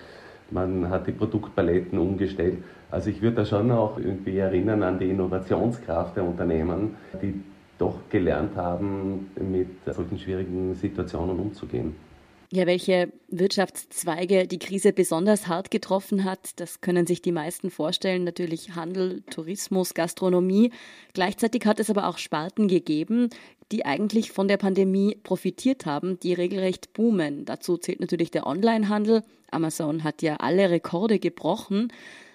man 0.51 0.91
hat 0.91 1.07
die 1.07 1.13
Produktpaletten 1.13 1.97
umgestellt. 1.97 2.59
Also 2.91 3.09
ich 3.09 3.23
würde 3.23 3.37
da 3.37 3.45
schon 3.45 3.71
auch 3.71 3.99
irgendwie 3.99 4.39
erinnern 4.39 4.83
an 4.83 4.99
die 4.99 5.11
Innovationskraft 5.11 6.17
der 6.17 6.25
Unternehmen, 6.25 6.97
die 7.23 7.41
doch 7.79 8.01
gelernt 8.11 8.57
haben, 8.57 9.31
mit 9.41 9.69
solchen 9.87 10.19
schwierigen 10.19 10.75
Situationen 10.75 11.39
umzugehen. 11.39 12.06
Ja, 12.53 12.67
welche 12.67 13.13
Wirtschaftszweige 13.29 14.47
die 14.47 14.61
Krise 14.61 14.93
besonders 14.93 15.49
hart 15.49 15.73
getroffen 15.73 16.23
hat, 16.23 16.61
das 16.61 16.81
können 16.81 17.07
sich 17.07 17.21
die 17.21 17.33
meisten 17.33 17.71
vorstellen. 17.71 18.23
Natürlich 18.23 18.77
Handel, 18.77 19.23
Tourismus, 19.31 19.95
Gastronomie. 19.95 20.71
Gleichzeitig 21.13 21.67
hat 21.67 21.81
es 21.81 21.91
aber 21.91 22.07
auch 22.07 22.19
Sparten 22.19 22.69
gegeben, 22.69 23.31
die 23.73 23.85
eigentlich 23.85 24.31
von 24.31 24.47
der 24.47 24.59
Pandemie 24.59 25.17
profitiert 25.25 25.87
haben, 25.87 26.21
die 26.21 26.35
regelrecht 26.35 26.93
boomen. 26.93 27.45
Dazu 27.47 27.79
zählt 27.79 27.99
natürlich 27.99 28.31
der 28.31 28.47
Onlinehandel. 28.47 29.25
Amazon 29.51 30.05
hat 30.05 30.23
ja 30.23 30.37
alle 30.37 30.71
Rekorde 30.71 31.19
gebrochen. 31.19 31.93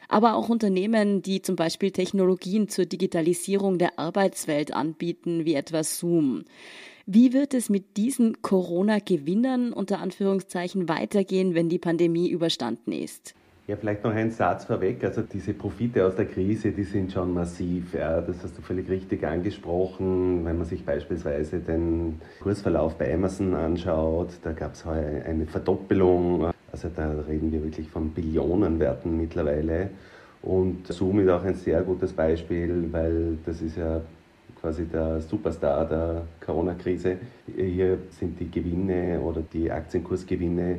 Aber 0.10 0.36
auch 0.36 0.50
Unternehmen, 0.50 1.22
die 1.22 1.42
zum 1.42 1.56
Beispiel 1.56 1.92
Technologien 1.92 2.68
zur 2.68 2.86
Digitalisierung 2.86 3.78
der 3.78 3.98
Arbeitswelt 3.98 4.74
anbieten, 4.74 5.46
wie 5.46 5.54
etwa 5.54 5.86
Zoom. 5.86 6.44
Wie 7.14 7.34
wird 7.34 7.54
es 7.54 7.70
mit 7.70 7.98
diesen 7.98 8.42
Corona-Gewinnern 8.42 9.74
unter 9.74 10.00
Anführungszeichen 10.00 10.88
weitergehen, 10.88 11.56
wenn 11.56 11.68
die 11.68 11.78
Pandemie 11.78 12.30
überstanden 12.30 12.94
ist? 12.94 13.36
Ja, 13.68 13.76
vielleicht 13.76 14.06
noch 14.06 14.14
ein 14.14 14.32
Satz 14.32 14.64
vorweg. 14.64 15.04
Also 15.04 15.22
diese 15.22 15.54
Profite 15.54 16.06
aus 16.06 16.16
der 16.16 16.24
Krise, 16.24 16.72
die 16.72 16.86
sind 16.86 17.12
schon 17.12 17.34
massiv. 17.34 17.94
Ja, 17.94 18.22
das 18.22 18.42
hast 18.42 18.58
du 18.58 18.62
völlig 18.62 18.90
richtig 18.90 19.26
angesprochen. 19.26 20.46
Wenn 20.46 20.58
man 20.58 20.66
sich 20.66 20.86
beispielsweise 20.86 21.60
den 21.60 22.22
Kursverlauf 22.42 22.98
bei 22.98 23.14
Amazon 23.14 23.56
anschaut, 23.56 24.30
da 24.44 24.54
gab 24.54 24.76
es 24.76 24.88
eine 24.88 25.46
Verdoppelung. 25.48 26.52
Also 26.72 26.88
da 26.96 27.12
reden 27.28 27.52
wir 27.52 27.62
wirklich 27.62 27.90
von 27.90 28.12
Billionenwerten 28.12 29.18
mittlerweile. 29.18 29.90
Und 30.44 30.88
Zoom 30.88 31.20
ist 31.20 31.30
auch 31.30 31.44
ein 31.44 31.56
sehr 31.56 31.82
gutes 31.82 32.14
Beispiel, 32.14 32.88
weil 32.90 33.38
das 33.46 33.62
ist 33.62 33.76
ja 33.76 34.00
quasi 34.62 34.86
der 34.86 35.20
Superstar 35.22 35.86
der 35.86 36.22
Corona-Krise. 36.46 37.18
Hier 37.56 37.98
sind 38.12 38.40
die 38.40 38.50
Gewinne 38.50 39.20
oder 39.20 39.42
die 39.42 39.72
Aktienkursgewinne 39.72 40.78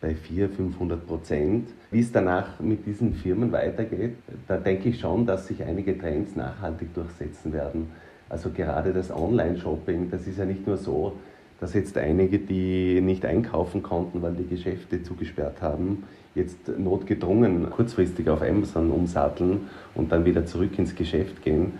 bei 0.00 0.14
400, 0.14 0.56
500 0.56 1.06
Prozent. 1.06 1.68
Wie 1.90 2.00
es 2.00 2.12
danach 2.12 2.60
mit 2.60 2.86
diesen 2.86 3.14
Firmen 3.14 3.50
weitergeht, 3.50 4.14
da 4.46 4.56
denke 4.56 4.90
ich 4.90 5.00
schon, 5.00 5.26
dass 5.26 5.48
sich 5.48 5.62
einige 5.64 5.98
Trends 5.98 6.36
nachhaltig 6.36 6.94
durchsetzen 6.94 7.52
werden. 7.52 7.90
Also 8.28 8.50
gerade 8.50 8.92
das 8.92 9.10
Online-Shopping, 9.10 10.10
das 10.10 10.26
ist 10.26 10.38
ja 10.38 10.44
nicht 10.44 10.66
nur 10.66 10.76
so, 10.76 11.14
dass 11.58 11.74
jetzt 11.74 11.96
einige, 11.96 12.38
die 12.38 13.00
nicht 13.00 13.24
einkaufen 13.24 13.82
konnten, 13.82 14.22
weil 14.22 14.34
die 14.34 14.46
Geschäfte 14.46 15.02
zugesperrt 15.02 15.62
haben, 15.62 16.04
jetzt 16.34 16.68
notgedrungen 16.78 17.70
kurzfristig 17.70 18.28
auf 18.28 18.42
Amazon 18.42 18.90
umsatteln 18.90 19.68
und 19.94 20.12
dann 20.12 20.24
wieder 20.26 20.44
zurück 20.44 20.78
ins 20.78 20.94
Geschäft 20.94 21.42
gehen 21.42 21.72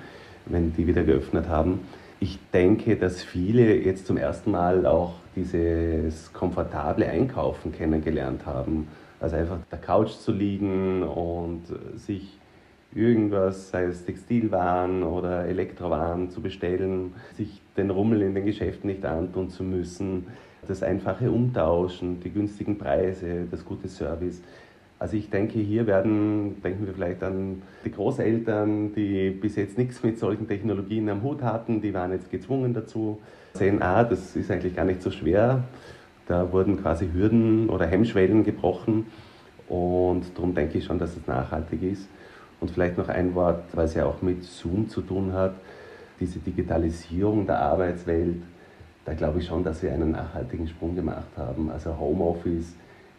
wenn 0.47 0.73
die 0.73 0.87
wieder 0.87 1.03
geöffnet 1.03 1.49
haben. 1.49 1.81
Ich 2.19 2.39
denke, 2.53 2.97
dass 2.97 3.23
viele 3.23 3.77
jetzt 3.77 4.07
zum 4.07 4.17
ersten 4.17 4.51
Mal 4.51 4.87
auch 4.87 5.15
dieses 5.35 6.33
komfortable 6.33 7.07
Einkaufen 7.07 7.73
kennengelernt 7.73 8.47
haben. 8.47 8.89
Also 9.21 9.37
einfach 9.37 9.57
auf 9.57 9.69
der 9.71 9.79
Couch 9.79 10.11
zu 10.11 10.33
liegen 10.33 11.03
und 11.03 11.65
sich 11.97 12.39
irgendwas, 12.95 13.71
sei 13.71 13.85
es 13.85 14.05
Textilwaren 14.05 15.03
oder 15.03 15.45
Elektrowaren 15.45 16.31
zu 16.31 16.41
bestellen, 16.41 17.13
sich 17.37 17.61
den 17.77 17.91
Rummel 17.91 18.23
in 18.23 18.35
den 18.35 18.47
Geschäften 18.47 18.89
nicht 18.89 19.05
antun 19.05 19.51
zu 19.51 19.63
müssen, 19.63 20.27
das 20.67 20.83
einfache 20.83 21.31
Umtauschen, 21.31 22.21
die 22.21 22.31
günstigen 22.31 22.79
Preise, 22.79 23.47
das 23.51 23.65
gute 23.65 23.89
Service. 23.89 24.43
Also 24.99 25.17
ich 25.17 25.29
denke, 25.29 25.59
hier 25.59 25.87
werden, 25.87 26.63
denken 26.63 26.87
wir 26.87 26.95
vielleicht 26.95 27.23
an 27.23 27.63
die 27.85 27.91
Großeltern, 27.91 28.95
die 28.95 29.31
bis 29.31 29.57
jetzt 29.57 29.77
nichts 29.77 30.03
mit 30.03 30.19
solchen 30.19 30.49
Technologien 30.49 31.09
am 31.11 31.23
Hut 31.23 31.43
hatten, 31.43 31.83
die 31.83 31.93
waren 31.93 32.13
jetzt 32.13 32.31
gezwungen 32.31 32.73
dazu, 32.73 33.19
sehen, 33.53 33.83
ah, 33.83 34.05
das 34.05 34.35
ist 34.37 34.51
eigentlich 34.51 34.75
gar 34.75 34.87
nicht 34.87 35.03
so 35.03 35.11
schwer. 35.11 35.65
Da 36.27 36.51
wurden 36.51 36.81
quasi 36.81 37.09
Hürden 37.13 37.69
oder 37.69 37.87
Hemmschwellen 37.87 38.43
gebrochen 38.43 39.07
und 39.69 40.25
darum 40.35 40.55
denke 40.55 40.79
ich 40.79 40.85
schon, 40.85 40.99
dass 40.99 41.17
es 41.17 41.27
nachhaltig 41.27 41.83
ist. 41.83 42.09
Und 42.59 42.71
vielleicht 42.71 42.97
noch 42.97 43.09
ein 43.09 43.35
Wort, 43.35 43.65
weil 43.75 43.85
es 43.85 43.95
ja 43.95 44.07
auch 44.07 44.23
mit 44.23 44.45
Zoom 44.45 44.89
zu 44.89 45.03
tun 45.03 45.35
hat, 45.35 45.55
diese 46.19 46.39
Digitalisierung 46.39 47.47
der 47.47 47.61
Arbeitswelt, 47.61 48.43
da 49.05 49.13
glaube 49.13 49.41
ich 49.41 49.47
schon, 49.47 49.63
dass 49.63 49.83
wir 49.83 49.93
einen 49.93 50.13
nachhaltigen 50.13 50.67
Sprung 50.67 50.97
gemacht 50.97 51.29
haben. 51.37 51.71
Also 51.71 51.97
Homeoffice 51.99 52.75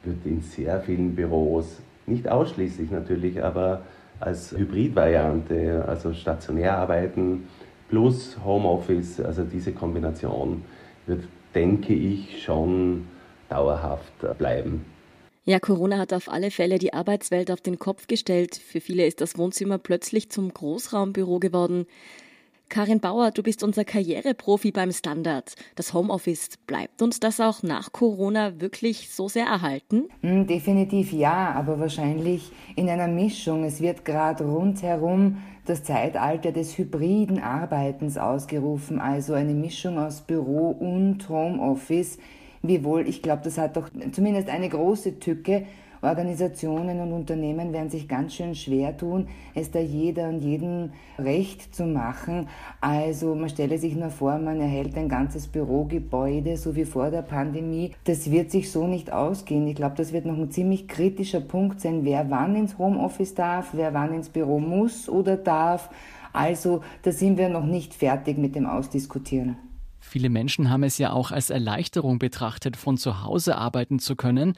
wird 0.08 0.26
in 0.26 0.42
sehr 0.42 0.82
vielen 0.82 1.16
Büros, 1.16 1.78
nicht 2.08 2.28
ausschließlich 2.28 2.90
natürlich, 2.90 3.44
aber 3.44 3.82
als 4.20 4.52
Hybridvariante, 4.52 5.86
also 5.88 6.14
stationär 6.14 6.78
arbeiten 6.78 7.48
plus 7.90 8.38
Homeoffice, 8.44 9.20
also 9.20 9.44
diese 9.44 9.72
Kombination 9.72 10.64
wird, 11.06 11.24
denke 11.54 11.94
ich, 11.94 12.44
schon 12.44 13.08
dauerhaft 13.50 14.38
bleiben. 14.38 14.86
Ja, 15.46 15.60
Corona 15.62 15.98
hat 15.98 16.12
auf 16.12 16.30
alle 16.30 16.52
Fälle 16.52 16.78
die 16.78 16.94
Arbeitswelt 16.94 17.52
auf 17.52 17.62
den 17.62 17.80
Kopf 17.80 18.08
gestellt. 18.08 18.56
Für 18.56 18.82
viele 18.82 19.06
ist 19.06 19.22
das 19.22 19.38
Wohnzimmer 19.38 19.78
plötzlich 19.78 20.30
zum 20.30 20.54
Großraumbüro 20.54 21.40
geworden. 21.40 21.86
Karin 22.70 23.00
Bauer, 23.00 23.32
du 23.32 23.44
bist 23.44 23.64
unser 23.64 23.86
Karriereprofi 23.86 24.72
beim 24.72 24.92
Standard. 24.92 25.56
Das 25.76 25.94
Homeoffice, 25.94 26.50
bleibt 26.68 27.02
uns 27.02 27.20
das 27.20 27.40
auch 27.40 27.64
nach 27.64 27.94
Corona 27.94 28.60
wirklich 28.60 29.10
so 29.10 29.30
sehr 29.30 29.46
erhalten? 29.46 30.10
Hm, 30.22 30.48
definitiv 30.48 31.14
ja, 31.14 31.54
aber 31.54 31.80
wahrscheinlich 31.80 32.52
in 32.76 32.90
einer 32.90 33.08
Mischung. 33.08 33.64
Es 33.64 33.80
wird 33.82 34.04
gerade 34.04 34.44
rundherum 34.44 35.38
das 35.66 35.84
Zeitalter 35.84 36.52
des 36.52 36.78
hybriden 36.78 37.40
Arbeitens 37.40 38.18
ausgerufen, 38.18 39.00
also 39.00 39.34
eine 39.34 39.54
Mischung 39.54 39.98
aus 39.98 40.22
Büro 40.22 40.70
und 40.72 41.28
Homeoffice. 41.30 42.18
Wiewohl, 42.64 43.08
ich 43.08 43.22
glaube, 43.22 43.44
das 43.44 43.58
hat 43.58 43.78
doch 43.78 43.90
zumindest 44.12 44.50
eine 44.50 44.68
große 44.68 45.20
Tücke, 45.20 45.66
Organisationen 46.08 47.00
und 47.02 47.12
Unternehmen 47.12 47.74
werden 47.74 47.90
sich 47.90 48.08
ganz 48.08 48.34
schön 48.34 48.56
schwer 48.56 48.96
tun, 48.96 49.28
es 49.54 49.72
da 49.72 49.80
jeder 49.80 50.30
und 50.30 50.40
jedem 50.40 50.92
recht 51.20 51.76
zu 51.76 51.86
machen. 51.86 52.48
Also 52.82 53.36
man 53.36 53.50
stelle 53.50 53.78
sich 53.78 53.96
nur 53.96 54.10
vor, 54.10 54.38
man 54.40 54.62
erhält 54.62 54.98
ein 54.98 55.10
ganzes 55.10 55.48
Bürogebäude, 55.48 56.58
so 56.58 56.76
wie 56.76 56.86
vor 56.86 57.12
der 57.12 57.22
Pandemie. 57.22 57.94
Das 58.06 58.32
wird 58.32 58.52
sich 58.52 58.72
so 58.72 58.88
nicht 58.88 59.12
ausgehen. 59.12 59.68
Ich 59.68 59.76
glaube, 59.76 59.96
das 59.96 60.14
wird 60.14 60.26
noch 60.26 60.38
ein 60.38 60.52
ziemlich 60.52 60.88
kritischer 60.88 61.42
Punkt 61.42 61.82
sein, 61.82 62.06
wer 62.06 62.30
wann 62.30 62.56
ins 62.56 62.78
Homeoffice 62.78 63.36
darf, 63.36 63.70
wer 63.74 63.94
wann 63.94 64.14
ins 64.14 64.30
Büro 64.30 64.60
muss 64.60 65.10
oder 65.10 65.38
darf. 65.38 65.90
Also 66.34 66.82
da 67.02 67.12
sind 67.12 67.38
wir 67.38 67.50
noch 67.50 67.66
nicht 67.66 67.94
fertig 67.94 68.38
mit 68.38 68.56
dem 68.56 68.66
Ausdiskutieren. 68.66 69.58
Viele 70.00 70.30
Menschen 70.30 70.70
haben 70.70 70.84
es 70.84 70.98
ja 71.00 71.12
auch 71.12 71.32
als 71.32 71.50
Erleichterung 71.50 72.18
betrachtet, 72.18 72.78
von 72.78 72.96
zu 72.96 73.24
Hause 73.24 73.58
arbeiten 73.58 74.00
zu 74.00 74.16
können. 74.16 74.54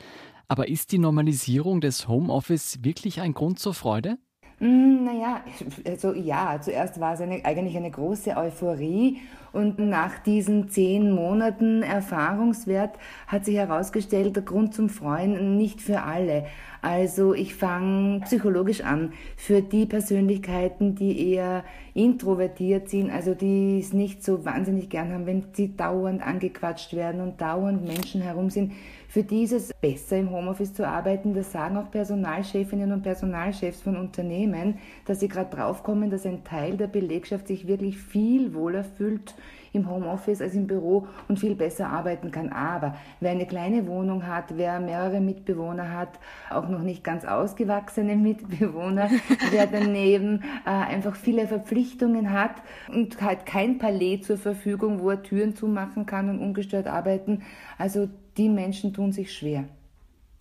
Aber 0.50 0.68
ist 0.68 0.92
die 0.92 0.98
Normalisierung 0.98 1.80
des 1.80 2.08
Homeoffice 2.08 2.84
wirklich 2.84 3.22
ein 3.22 3.34
Grund 3.34 3.60
zur 3.60 3.76
Freude? 3.76 4.18
Hm, 4.58 5.06
naja, 5.06 5.42
also 5.86 6.14
ja, 6.14 6.60
zuerst 6.60 7.00
war 7.00 7.14
es 7.14 7.22
eine, 7.22 7.46
eigentlich 7.46 7.78
eine 7.78 7.92
große 7.92 8.36
Euphorie 8.36 9.20
und 9.54 9.80
nach 9.80 10.20
diesen 10.20 10.68
zehn 10.70 11.12
Monaten 11.12 11.82
Erfahrungswert 11.82 12.98
hat 13.28 13.46
sich 13.46 13.56
herausgestellt, 13.56 14.36
der 14.36 14.44
Grund 14.44 14.74
zum 14.74 14.90
Freuen 14.90 15.56
nicht 15.56 15.82
für 15.82 16.02
alle. 16.02 16.46
Also 16.82 17.34
ich 17.34 17.56
fange 17.56 18.22
psychologisch 18.22 18.82
an. 18.82 19.14
Für 19.38 19.62
die 19.62 19.86
Persönlichkeiten, 19.86 20.96
die 20.96 21.32
eher 21.32 21.64
introvertiert 21.94 22.90
sind, 22.90 23.12
also 23.12 23.36
die 23.36 23.80
es 23.80 23.94
nicht 23.94 24.24
so 24.24 24.46
wahnsinnig 24.46 24.90
gern 24.90 25.12
haben, 25.14 25.26
wenn 25.26 25.46
sie 25.54 25.76
dauernd 25.76 26.26
angequatscht 26.26 26.94
werden 26.94 27.22
und 27.22 27.40
dauernd 27.40 27.86
Menschen 27.86 28.22
herum 28.22 28.50
sind, 28.50 28.74
für 29.10 29.24
dieses 29.24 29.74
besser 29.74 30.18
im 30.18 30.30
Homeoffice 30.30 30.74
zu 30.74 30.88
arbeiten. 30.88 31.34
Das 31.34 31.52
sagen 31.52 31.78
auch 31.78 31.90
Personalchefinnen 31.90 32.92
und 32.92 33.02
Personalchefs 33.02 33.82
von 33.82 33.98
Unternehmen, 33.98 34.78
dass 35.06 35.20
sie 35.20 35.28
gerade 35.28 35.56
draufkommen, 35.56 36.12
dass 36.12 36.28
ein 36.28 36.44
Teil 36.44 36.78
der 36.78 36.88
Belegschaft 36.88 37.48
sich 37.48 37.68
wirklich 37.68 37.98
viel 37.98 38.54
wohler 38.54 38.84
fühlt 38.84 39.34
im 39.74 39.90
Homeoffice 39.90 40.42
als 40.42 40.54
im 40.54 40.68
Büro 40.68 41.08
und 41.28 41.40
viel 41.40 41.56
besser 41.56 41.90
arbeiten 41.90 42.32
kann. 42.32 42.50
Aber 42.50 42.96
wer 43.20 43.32
eine 43.32 43.46
kleine 43.46 43.88
Wohnung 43.88 44.28
hat, 44.28 44.58
wer 44.58 44.80
mehrere 44.80 45.22
Mitbewohner 45.22 45.92
hat, 45.92 46.20
auch 46.50 46.70
noch 46.70 46.82
nicht 46.82 47.04
ganz 47.04 47.26
ausgewachsene 47.26 48.16
Mitbewohner, 48.16 49.10
wer 49.52 49.68
daneben 49.68 50.44
äh, 50.66 50.70
einfach 50.70 51.16
viele 51.16 51.48
Verpflichtungen 51.48 52.32
hat 52.32 52.62
und 52.92 53.22
halt 53.22 53.46
kein 53.46 53.78
Palais 53.80 54.22
zur 54.22 54.38
Verfügung, 54.38 55.02
wo 55.02 55.12
er 55.12 55.24
Türen 55.24 55.56
zumachen 55.56 56.06
kann 56.06 56.30
und 56.30 56.40
ungestört 56.40 56.88
arbeiten. 56.88 57.44
Also 57.78 58.10
die 58.40 58.50
Menschen 58.50 58.94
tun 58.94 59.12
sich 59.12 59.34
schwer 59.34 59.66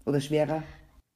oder 0.07 0.21
schwerer. 0.21 0.63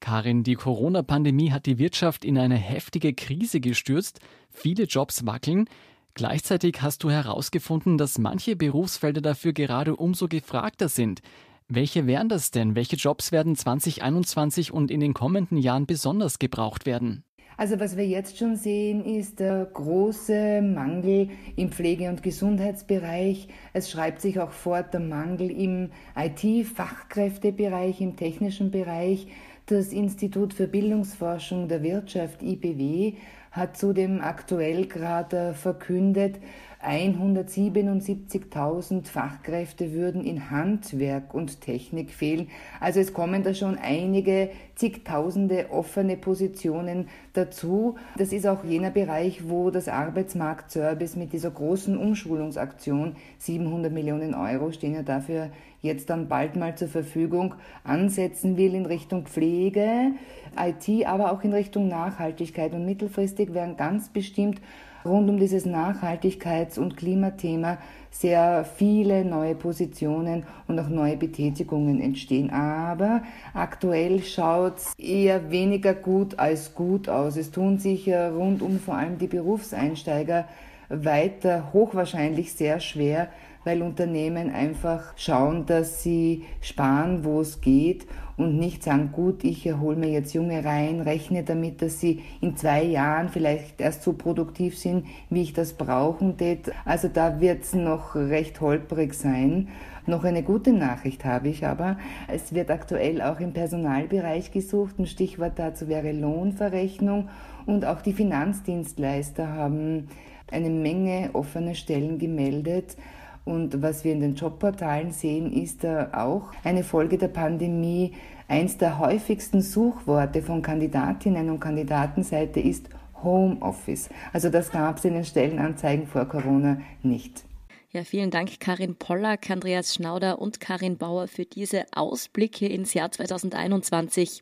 Karin, 0.01 0.43
die 0.43 0.57
Corona-Pandemie 0.57 1.53
hat 1.53 1.67
die 1.67 1.79
Wirtschaft 1.79 2.25
in 2.25 2.37
eine 2.37 2.57
heftige 2.57 3.15
Krise 3.15 3.61
gestürzt. 3.61 4.19
Viele 4.51 4.85
Jobs 4.85 5.25
wackeln. 5.25 5.69
Gleichzeitig 6.15 6.83
hast 6.83 7.05
du 7.05 7.11
herausgefunden, 7.11 7.99
dass 7.99 8.19
manche 8.19 8.57
Berufsfelder 8.57 9.21
dafür 9.21 9.53
gerade 9.53 9.95
umso 9.95 10.27
gefragter 10.27 10.89
sind. 10.89 11.23
Welche 11.69 12.09
wären 12.09 12.29
das 12.29 12.51
denn? 12.51 12.75
Welche 12.75 12.97
Jobs 12.97 13.31
werden 13.31 13.55
2021 13.55 14.73
und 14.73 14.91
in 14.91 14.99
den 14.99 15.15
kommenden 15.15 15.59
Jahren 15.59 15.87
besonders 15.87 16.41
gebraucht 16.41 16.85
werden? 16.85 17.23
Also 17.57 17.79
was 17.79 17.97
wir 17.97 18.07
jetzt 18.07 18.39
schon 18.39 18.57
sehen, 18.57 19.05
ist 19.05 19.41
der 19.41 19.67
große 19.67 20.63
Mangel 20.63 21.29
im 21.57 21.71
Pflege- 21.71 22.09
und 22.09 22.23
Gesundheitsbereich. 22.23 23.49
Es 23.73 23.91
schreibt 23.91 24.21
sich 24.21 24.41
auch 24.41 24.53
fort 24.53 24.95
der 24.95 25.01
Mangel 25.01 25.51
im 25.51 25.91
IT-Fachkräftebereich, 26.17 28.01
im 28.01 28.17
technischen 28.17 28.71
Bereich. 28.71 29.27
Das 29.67 29.93
Institut 29.93 30.55
für 30.55 30.67
Bildungsforschung 30.67 31.69
der 31.69 31.83
Wirtschaft 31.83 32.43
IBW 32.43 33.15
hat 33.53 33.77
zudem 33.77 34.21
aktuell 34.23 34.87
gerade 34.87 35.53
verkündet, 35.53 36.41
177.000 36.85 39.07
Fachkräfte 39.07 39.93
würden 39.93 40.25
in 40.25 40.51
Handwerk 40.51 41.33
und 41.33 41.61
Technik 41.61 42.11
fehlen. 42.11 42.49
Also 42.81 43.01
es 43.01 43.13
kommen 43.13 43.43
da 43.43 43.55
schon 43.55 43.79
einige 43.79 44.51
zigtausende 44.75 45.71
offene 45.71 46.17
Positionen 46.17 47.09
dazu. 47.35 47.97
Das 48.19 48.33
ist 48.33 48.47
auch 48.47 48.65
jener 48.65 48.91
Bereich, 48.91 49.49
wo 49.49 49.71
das 49.71 49.89
Arbeitsmarktservice 49.89 51.17
mit 51.17 51.33
dieser 51.33 51.51
großen 51.51 51.97
Umschulungsaktion 51.97 53.17
700 53.39 53.93
Millionen 53.93 54.35
Euro 54.35 54.73
stehen 54.73 54.95
ja 54.95 55.03
dafür 55.03 55.51
jetzt 55.83 56.11
dann 56.11 56.29
bald 56.29 56.57
mal 56.57 56.77
zur 56.77 56.89
Verfügung 56.89 57.55
ansetzen 57.85 58.57
will 58.57 58.75
in 58.75 58.87
Richtung 58.87 59.27
Pflege, 59.27 60.13
IT, 60.57 61.07
aber 61.07 61.33
auch 61.33 61.43
in 61.43 61.53
Richtung 61.53 61.89
Nachhaltigkeit. 61.89 62.73
Und 62.73 62.87
mittelfristig 62.87 63.53
werden 63.53 63.77
ganz 63.77 64.09
bestimmt 64.09 64.61
rund 65.05 65.29
um 65.29 65.39
dieses 65.39 65.67
Nachhaltigkeits- 65.67 66.79
und 66.79 66.97
Klimathema 66.97 67.79
sehr 68.11 68.65
viele 68.65 69.25
neue 69.25 69.55
Positionen 69.55 70.45
und 70.69 70.79
auch 70.79 70.89
neue 70.89 71.17
Betätigungen 71.17 72.01
entstehen. 72.01 72.51
Aber 72.51 73.23
aktuell 73.55 74.23
schaut 74.23 74.79
es 74.79 74.95
eher 74.99 75.51
weniger 75.51 75.95
gut 75.95 76.39
als 76.39 76.75
gut 76.75 77.09
aus. 77.09 77.37
Es 77.37 77.51
tun 77.51 77.79
sich 77.79 78.09
rund 78.09 78.63
um 78.63 78.79
vor 78.79 78.97
allem 78.97 79.19
die 79.19 79.29
Berufseinsteiger 79.29 80.47
weiter 80.89 81.73
hochwahrscheinlich 81.73 82.53
sehr 82.53 82.79
schwer, 82.81 83.29
weil 83.65 83.83
Unternehmen 83.83 84.51
einfach 84.51 85.13
schauen, 85.17 85.67
dass 85.67 86.03
sie 86.03 86.45
sparen, 86.61 87.25
wo 87.25 87.41
es 87.41 87.61
geht 87.61 88.07
und 88.37 88.59
nicht 88.59 88.83
sagen, 88.83 89.11
gut, 89.13 89.45
ich 89.45 89.73
hole 89.73 89.97
mir 89.97 90.11
jetzt 90.11 90.33
Junge 90.33 90.65
rein, 90.65 91.01
rechne 91.01 91.43
damit, 91.43 91.83
dass 91.83 92.01
sie 92.01 92.23
in 92.41 92.57
zwei 92.57 92.83
Jahren 92.83 93.29
vielleicht 93.29 93.81
erst 93.81 94.03
so 94.03 94.15
produktiv 94.15 94.79
sind, 94.79 95.07
wie 95.31 95.43
ich 95.43 95.53
das 95.53 95.75
brauchen 95.75 96.37
tät. 96.37 96.73
Also 96.85 97.09
da 97.09 97.41
wird 97.41 97.63
es 97.63 97.75
noch 97.75 98.15
recht 98.15 98.61
holprig 98.61 99.15
sein. 99.15 99.69
Noch 100.07 100.25
eine 100.25 100.43
gute 100.43 100.73
Nachricht 100.73 101.25
habe 101.25 101.49
ich 101.49 101.65
aber. 101.65 101.97
Es 102.27 102.53
wird 102.53 102.71
aktuell 102.71 103.23
auch 103.23 103.39
im 103.39 103.53
Personalbereich 103.53 104.51
gesucht. 104.51 104.99
Ein 104.99 105.07
Stichwort 105.07 105.53
dazu 105.57 105.87
wäre 105.87 106.11
Lohnverrechnung. 106.11 107.29
Und 107.67 107.85
auch 107.85 108.03
die 108.03 108.13
Finanzdienstleister 108.13 109.47
haben 109.47 110.09
eine 110.51 110.71
Menge 110.71 111.31
offene 111.35 111.77
Stellen 111.77 112.19
gemeldet. 112.19 112.97
Und 113.45 113.83
was 113.83 114.05
wir 114.05 114.13
in 114.13 114.21
den 114.21 114.35
Jobportalen 114.35 115.11
sehen, 115.11 115.53
ist 115.53 115.85
auch 115.85 116.51
eine 116.63 116.85
Folge 116.85 117.19
der 117.19 117.29
Pandemie. 117.29 118.13
Eins 118.47 118.77
der 118.77 118.99
häufigsten 118.99 119.63
Suchworte 119.63 120.43
von 120.43 120.63
Kandidatinnen 120.63 121.51
und 121.51 121.61
Kandidatenseite 121.61 122.61
ist 122.61 122.89
Homeoffice. 123.23 124.11
Also 124.33 124.49
das 124.49 124.71
gab 124.71 124.99
es 124.99 125.05
in 125.05 125.15
den 125.15 125.25
Stellenanzeigen 125.25 126.07
vor 126.07 126.27
Corona 126.27 126.81
nicht. 127.03 127.45
Ja, 127.91 128.05
vielen 128.05 128.31
Dank 128.31 128.59
Karin 128.59 128.95
Pollack, 128.95 129.51
Andreas 129.51 129.95
Schnauder 129.95 130.41
und 130.41 130.61
Karin 130.61 130.97
Bauer 130.97 131.29
für 131.29 131.45
diese 131.45 131.85
Ausblicke 131.93 132.67
ins 132.67 132.95
Jahr 132.95 133.11
2021. 133.11 134.41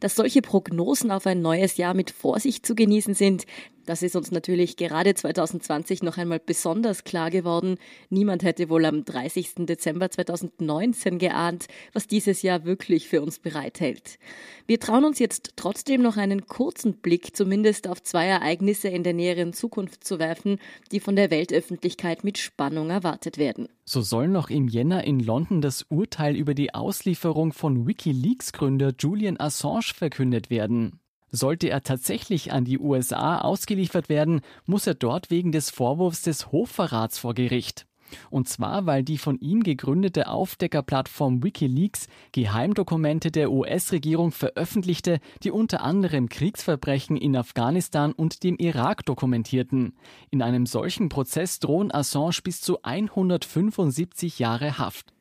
Dass 0.00 0.16
solche 0.16 0.42
Prognosen 0.42 1.10
auf 1.10 1.26
ein 1.26 1.42
neues 1.42 1.76
Jahr 1.76 1.94
mit 1.94 2.10
Vorsicht 2.10 2.66
zu 2.66 2.74
genießen 2.74 3.14
sind, 3.14 3.44
das 3.90 4.02
ist 4.02 4.14
uns 4.14 4.30
natürlich 4.30 4.76
gerade 4.76 5.14
2020 5.14 6.02
noch 6.02 6.16
einmal 6.16 6.38
besonders 6.38 7.02
klar 7.02 7.30
geworden. 7.30 7.76
Niemand 8.08 8.44
hätte 8.44 8.68
wohl 8.68 8.84
am 8.84 9.04
30. 9.04 9.66
Dezember 9.66 10.10
2019 10.10 11.18
geahnt, 11.18 11.66
was 11.92 12.06
dieses 12.06 12.42
Jahr 12.42 12.64
wirklich 12.64 13.08
für 13.08 13.20
uns 13.20 13.40
bereithält. 13.40 14.18
Wir 14.66 14.78
trauen 14.78 15.04
uns 15.04 15.18
jetzt 15.18 15.54
trotzdem 15.56 16.02
noch 16.02 16.16
einen 16.16 16.46
kurzen 16.46 16.94
Blick 16.98 17.34
zumindest 17.34 17.88
auf 17.88 18.00
zwei 18.02 18.26
Ereignisse 18.26 18.88
in 18.88 19.02
der 19.02 19.14
näheren 19.14 19.52
Zukunft 19.52 20.04
zu 20.04 20.20
werfen, 20.20 20.58
die 20.92 21.00
von 21.00 21.16
der 21.16 21.32
Weltöffentlichkeit 21.32 22.22
mit 22.22 22.38
Spannung 22.38 22.90
erwartet 22.90 23.38
werden. 23.38 23.68
So 23.84 24.02
soll 24.02 24.28
noch 24.28 24.50
im 24.50 24.68
Jänner 24.68 25.02
in 25.02 25.18
London 25.18 25.60
das 25.60 25.84
Urteil 25.88 26.36
über 26.36 26.54
die 26.54 26.72
Auslieferung 26.72 27.52
von 27.52 27.88
Wikileaks-Gründer 27.88 28.92
Julian 28.96 29.40
Assange 29.40 29.89
verkündet 29.92 30.50
werden. 30.50 31.00
Sollte 31.32 31.68
er 31.68 31.82
tatsächlich 31.82 32.52
an 32.52 32.64
die 32.64 32.78
USA 32.78 33.38
ausgeliefert 33.38 34.08
werden, 34.08 34.40
muss 34.66 34.86
er 34.86 34.94
dort 34.94 35.30
wegen 35.30 35.52
des 35.52 35.70
Vorwurfs 35.70 36.22
des 36.22 36.50
Hochverrats 36.50 37.18
vor 37.18 37.34
Gericht. 37.34 37.86
Und 38.30 38.48
zwar, 38.48 38.86
weil 38.86 39.02
die 39.02 39.18
von 39.18 39.38
ihm 39.38 39.62
gegründete 39.62 40.28
Aufdeckerplattform 40.28 41.42
Wikileaks 41.42 42.08
Geheimdokumente 42.32 43.30
der 43.30 43.50
US-Regierung 43.52 44.32
veröffentlichte, 44.32 45.20
die 45.42 45.50
unter 45.50 45.82
anderem 45.82 46.28
Kriegsverbrechen 46.28 47.16
in 47.16 47.36
Afghanistan 47.36 48.12
und 48.12 48.42
dem 48.42 48.56
Irak 48.56 49.04
dokumentierten. 49.04 49.94
In 50.30 50.42
einem 50.42 50.66
solchen 50.66 51.08
Prozess 51.08 51.60
drohen 51.60 51.92
Assange 51.92 52.40
bis 52.42 52.60
zu 52.60 52.82
175 52.82 54.38
Jahre 54.38 54.78
Haft. 54.78 55.12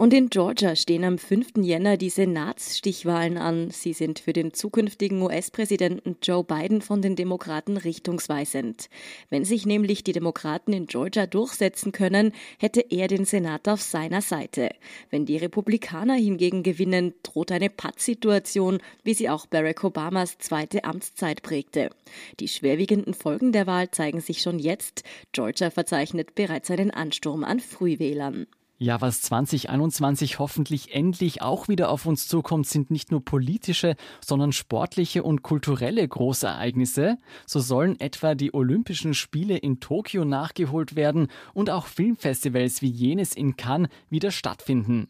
Und 0.00 0.14
in 0.14 0.30
Georgia 0.30 0.76
stehen 0.76 1.02
am 1.02 1.18
5. 1.18 1.56
Jänner 1.56 1.96
die 1.96 2.08
Senatsstichwahlen 2.08 3.36
an. 3.36 3.70
Sie 3.72 3.92
sind 3.92 4.20
für 4.20 4.32
den 4.32 4.54
zukünftigen 4.54 5.20
US-Präsidenten 5.20 6.16
Joe 6.22 6.44
Biden 6.44 6.82
von 6.82 7.02
den 7.02 7.16
Demokraten 7.16 7.76
richtungsweisend. 7.76 8.90
Wenn 9.28 9.44
sich 9.44 9.66
nämlich 9.66 10.04
die 10.04 10.12
Demokraten 10.12 10.72
in 10.72 10.86
Georgia 10.86 11.26
durchsetzen 11.26 11.90
können, 11.90 12.30
hätte 12.60 12.80
er 12.80 13.08
den 13.08 13.24
Senat 13.24 13.66
auf 13.66 13.82
seiner 13.82 14.22
Seite. 14.22 14.70
Wenn 15.10 15.26
die 15.26 15.36
Republikaner 15.36 16.14
hingegen 16.14 16.62
gewinnen, 16.62 17.14
droht 17.24 17.50
eine 17.50 17.68
Pattsituation, 17.68 18.78
wie 19.02 19.14
sie 19.14 19.28
auch 19.28 19.46
Barack 19.46 19.82
Obamas 19.82 20.38
zweite 20.38 20.84
Amtszeit 20.84 21.42
prägte. 21.42 21.90
Die 22.38 22.46
schwerwiegenden 22.46 23.14
Folgen 23.14 23.50
der 23.50 23.66
Wahl 23.66 23.90
zeigen 23.90 24.20
sich 24.20 24.42
schon 24.42 24.60
jetzt. 24.60 25.02
Georgia 25.32 25.70
verzeichnet 25.70 26.36
bereits 26.36 26.70
einen 26.70 26.92
Ansturm 26.92 27.42
an 27.42 27.58
Frühwählern. 27.58 28.46
Ja, 28.80 29.00
was 29.00 29.20
2021 29.22 30.38
hoffentlich 30.38 30.94
endlich 30.94 31.42
auch 31.42 31.66
wieder 31.66 31.90
auf 31.90 32.06
uns 32.06 32.28
zukommt, 32.28 32.64
sind 32.68 32.92
nicht 32.92 33.10
nur 33.10 33.24
politische, 33.24 33.96
sondern 34.24 34.52
sportliche 34.52 35.24
und 35.24 35.42
kulturelle 35.42 36.06
Großereignisse. 36.06 37.18
So 37.44 37.58
sollen 37.58 37.98
etwa 37.98 38.36
die 38.36 38.54
Olympischen 38.54 39.14
Spiele 39.14 39.56
in 39.56 39.80
Tokio 39.80 40.24
nachgeholt 40.24 40.94
werden 40.94 41.26
und 41.54 41.70
auch 41.70 41.86
Filmfestivals 41.86 42.80
wie 42.80 42.90
jenes 42.90 43.34
in 43.34 43.56
Cannes 43.56 43.88
wieder 44.10 44.30
stattfinden. 44.30 45.08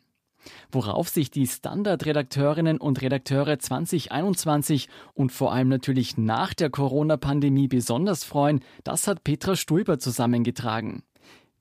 Worauf 0.73 1.11
sich 1.11 1.31
die 1.31 1.47
Standard-Redakteurinnen 1.47 2.79
und 2.79 3.03
Redakteure 3.03 3.59
2021 3.59 4.89
und 5.13 5.31
vor 5.31 5.53
allem 5.53 5.69
natürlich 5.69 6.17
nach 6.17 6.55
der 6.55 6.71
Corona-Pandemie 6.71 7.69
besonders 7.69 8.25
freuen, 8.25 8.61
das 8.83 9.07
hat 9.07 9.25
Petra 9.25 9.57
Stulber 9.57 9.99
zusammengetragen. 9.99 11.03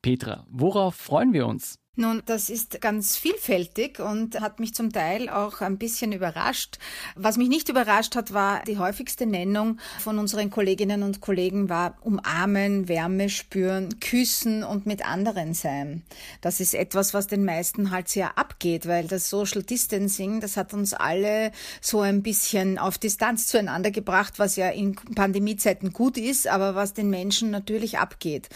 Petra, 0.01 0.45
worauf 0.49 0.95
freuen 0.95 1.33
wir 1.33 1.47
uns? 1.47 1.79
Nun, 1.99 2.21
das 2.27 2.51
ist 2.51 2.79
ganz 2.79 3.17
vielfältig 3.17 3.99
und 3.99 4.39
hat 4.39 4.60
mich 4.60 4.75
zum 4.75 4.93
Teil 4.93 5.29
auch 5.29 5.62
ein 5.62 5.79
bisschen 5.79 6.12
überrascht. 6.12 6.77
Was 7.15 7.38
mich 7.38 7.49
nicht 7.49 7.69
überrascht 7.69 8.15
hat, 8.15 8.33
war 8.33 8.62
die 8.65 8.77
häufigste 8.77 9.25
Nennung 9.25 9.79
von 9.99 10.19
unseren 10.19 10.51
Kolleginnen 10.51 11.01
und 11.01 11.21
Kollegen 11.21 11.69
war 11.69 11.97
umarmen, 12.01 12.88
Wärme 12.88 13.29
spüren, 13.29 13.99
küssen 13.99 14.63
und 14.63 14.86
mit 14.86 15.07
anderen 15.07 15.55
sein. 15.55 16.03
Das 16.41 16.60
ist 16.60 16.75
etwas, 16.75 17.15
was 17.15 17.25
den 17.25 17.43
meisten 17.43 17.89
halt 17.89 18.10
sehr 18.10 18.38
abgeht, 18.38 18.86
weil 18.86 19.07
das 19.07 19.31
Social 19.31 19.63
Distancing, 19.63 20.39
das 20.39 20.55
hat 20.55 20.75
uns 20.75 20.93
alle 20.93 21.51
so 21.81 22.01
ein 22.01 22.21
bisschen 22.21 22.77
auf 22.77 22.99
Distanz 22.99 23.47
zueinander 23.47 23.89
gebracht, 23.89 24.38
was 24.38 24.55
ja 24.55 24.69
in 24.69 24.93
Pandemiezeiten 24.93 25.93
gut 25.93 26.19
ist, 26.19 26.47
aber 26.47 26.75
was 26.75 26.93
den 26.93 27.10
Menschen 27.10 27.49
natürlich 27.49 27.97
abgeht. 27.97 28.49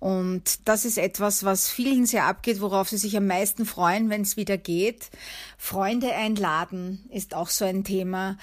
Und 0.00 0.66
das 0.68 0.84
ist 0.84 0.98
etwas, 0.98 1.44
was 1.44 1.68
vielen 1.68 2.04
sehr 2.04 2.24
abgeht, 2.24 2.60
worauf 2.60 2.87
worauf 2.88 3.00
sie 3.00 3.06
sich 3.08 3.16
am 3.16 3.26
meisten 3.26 3.66
freuen, 3.66 4.08
wenn 4.08 4.22
es 4.22 4.36
wieder 4.38 4.56
geht. 4.56 5.10
Freunde 5.58 6.14
einladen 6.14 7.04
ist 7.10 7.34
auch 7.34 7.50
so 7.50 7.66
ein 7.66 7.84
Thema. 7.84 8.38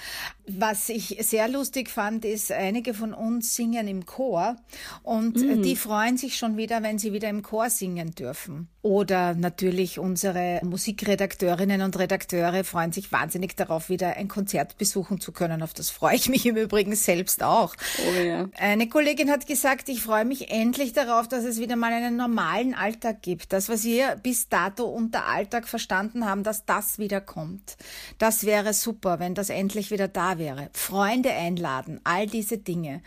Was 0.48 0.88
ich 0.88 1.16
sehr 1.20 1.48
lustig 1.48 1.90
fand, 1.90 2.24
ist, 2.24 2.52
einige 2.52 2.94
von 2.94 3.12
uns 3.12 3.54
singen 3.56 3.88
im 3.88 4.06
Chor 4.06 4.56
und 5.02 5.36
mm. 5.36 5.62
die 5.62 5.76
freuen 5.76 6.16
sich 6.16 6.36
schon 6.36 6.56
wieder, 6.56 6.82
wenn 6.82 6.98
sie 6.98 7.12
wieder 7.12 7.28
im 7.28 7.42
Chor 7.42 7.68
singen 7.68 8.14
dürfen. 8.14 8.68
Oder 8.86 9.34
natürlich 9.34 9.98
unsere 9.98 10.60
Musikredakteurinnen 10.62 11.82
und 11.82 11.98
Redakteure 11.98 12.62
freuen 12.62 12.92
sich 12.92 13.10
wahnsinnig 13.10 13.56
darauf, 13.56 13.88
wieder 13.88 14.16
ein 14.16 14.28
Konzert 14.28 14.78
besuchen 14.78 15.20
zu 15.20 15.32
können. 15.32 15.64
Auf 15.64 15.74
das 15.74 15.90
freue 15.90 16.14
ich 16.14 16.28
mich 16.28 16.46
im 16.46 16.56
Übrigen 16.56 16.94
selbst 16.94 17.42
auch. 17.42 17.74
Oh 18.06 18.20
ja. 18.20 18.48
Eine 18.56 18.88
Kollegin 18.88 19.28
hat 19.28 19.48
gesagt, 19.48 19.88
ich 19.88 20.02
freue 20.02 20.24
mich 20.24 20.52
endlich 20.52 20.92
darauf, 20.92 21.26
dass 21.26 21.42
es 21.42 21.58
wieder 21.58 21.74
mal 21.74 21.92
einen 21.92 22.14
normalen 22.14 22.74
Alltag 22.74 23.22
gibt. 23.22 23.52
Das, 23.52 23.68
was 23.68 23.82
wir 23.82 24.20
bis 24.22 24.48
dato 24.48 24.84
unter 24.84 25.26
Alltag 25.26 25.66
verstanden 25.66 26.24
haben, 26.24 26.44
dass 26.44 26.64
das 26.64 27.00
wieder 27.00 27.20
kommt. 27.20 27.76
Das 28.18 28.46
wäre 28.46 28.72
super, 28.72 29.18
wenn 29.18 29.34
das 29.34 29.50
endlich 29.50 29.90
wieder 29.90 30.06
da 30.36 30.38
wäre. 30.38 30.70
Freunde 30.72 31.32
einladen, 31.32 32.00
all 32.04 32.26
diese 32.26 32.58
Dinge. 32.58 33.02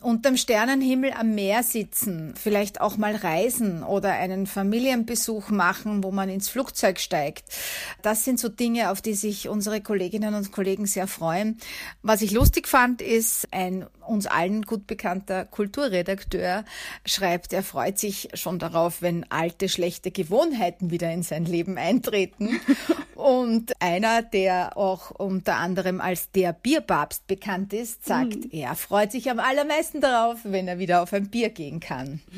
Unterm 0.00 0.36
Sternenhimmel 0.36 1.12
am 1.12 1.34
Meer 1.34 1.62
sitzen, 1.62 2.34
vielleicht 2.36 2.80
auch 2.80 2.96
mal 2.96 3.14
reisen 3.14 3.82
oder 3.82 4.12
einen 4.12 4.46
Familienbesuch 4.46 5.50
machen, 5.50 6.02
wo 6.02 6.10
man 6.10 6.28
ins 6.28 6.48
Flugzeug 6.48 6.98
steigt. 7.00 7.44
Das 8.02 8.24
sind 8.24 8.40
so 8.40 8.48
Dinge, 8.48 8.90
auf 8.90 9.02
die 9.02 9.14
sich 9.14 9.48
unsere 9.48 9.80
Kolleginnen 9.80 10.34
und 10.34 10.52
Kollegen 10.52 10.86
sehr 10.86 11.06
freuen. 11.06 11.58
Was 12.02 12.22
ich 12.22 12.30
lustig 12.30 12.66
fand, 12.66 13.02
ist 13.02 13.48
ein 13.52 13.86
uns 14.10 14.26
allen 14.26 14.62
gut 14.62 14.86
bekannter 14.86 15.44
Kulturredakteur 15.44 16.64
schreibt, 17.06 17.52
er 17.52 17.62
freut 17.62 17.98
sich 17.98 18.28
schon 18.34 18.58
darauf, 18.58 19.02
wenn 19.02 19.24
alte 19.30 19.68
schlechte 19.68 20.10
Gewohnheiten 20.10 20.90
wieder 20.90 21.10
in 21.12 21.22
sein 21.22 21.44
Leben 21.44 21.78
eintreten. 21.78 22.60
Und 23.14 23.72
einer, 23.80 24.22
der 24.22 24.76
auch 24.76 25.10
unter 25.10 25.56
anderem 25.56 26.00
als 26.00 26.30
der 26.32 26.52
Bierpapst 26.62 27.26
bekannt 27.26 27.72
ist, 27.72 28.04
sagt, 28.04 28.44
mhm. 28.44 28.50
er 28.52 28.74
freut 28.74 29.12
sich 29.12 29.30
am 29.30 29.38
allermeisten 29.38 30.00
darauf, 30.00 30.40
wenn 30.44 30.68
er 30.68 30.78
wieder 30.78 31.02
auf 31.02 31.12
ein 31.12 31.30
Bier 31.30 31.50
gehen 31.50 31.80
kann. 31.80 32.20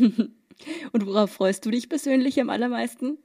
Und 0.93 1.07
worauf 1.07 1.33
freust 1.33 1.67
du 1.67 1.71
dich 1.71 1.89
persönlich 1.89 2.41
am 2.41 2.51
allermeisten? 2.51 3.19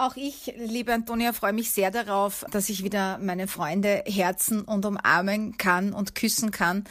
Auch 0.00 0.16
ich, 0.16 0.54
liebe 0.56 0.94
Antonia, 0.94 1.34
freue 1.34 1.52
mich 1.52 1.72
sehr 1.72 1.90
darauf, 1.90 2.46
dass 2.50 2.70
ich 2.70 2.82
wieder 2.82 3.18
meine 3.18 3.46
Freunde 3.46 4.02
herzen 4.06 4.62
und 4.62 4.86
umarmen 4.86 5.58
kann 5.58 5.92
und 5.92 6.14
küssen 6.14 6.50
kann. 6.50 6.84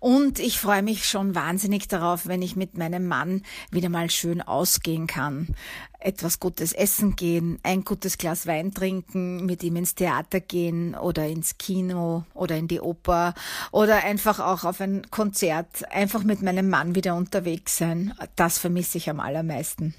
Und 0.00 0.40
ich 0.40 0.58
freue 0.58 0.82
mich 0.82 1.08
schon 1.08 1.36
wahnsinnig 1.36 1.86
darauf, 1.86 2.26
wenn 2.26 2.42
ich 2.42 2.56
mit 2.56 2.76
meinem 2.76 3.06
Mann 3.06 3.44
wieder 3.70 3.88
mal 3.88 4.10
schön 4.10 4.42
ausgehen 4.42 5.06
kann. 5.06 5.54
Etwas 6.00 6.40
Gutes 6.40 6.72
essen 6.72 7.14
gehen, 7.14 7.60
ein 7.62 7.84
gutes 7.84 8.18
Glas 8.18 8.48
Wein 8.48 8.74
trinken, 8.74 9.46
mit 9.46 9.62
ihm 9.62 9.76
ins 9.76 9.94
Theater 9.94 10.40
gehen 10.40 10.96
oder 10.96 11.28
ins 11.28 11.58
Kino 11.58 12.24
oder 12.34 12.56
in 12.56 12.66
die 12.66 12.80
Oper 12.80 13.34
oder 13.70 14.02
einfach 14.02 14.40
auch 14.40 14.64
auf 14.64 14.80
ein 14.80 15.08
Konzert, 15.12 15.88
einfach 15.92 16.24
mit 16.24 16.42
meinem 16.42 16.68
Mann 16.68 16.96
wieder 16.96 17.14
unterwegs 17.14 17.76
sein. 17.76 18.14
Das 18.34 18.58
vermisse 18.58 18.98
ich 18.98 19.08
am 19.08 19.20
allermeisten. 19.20 19.94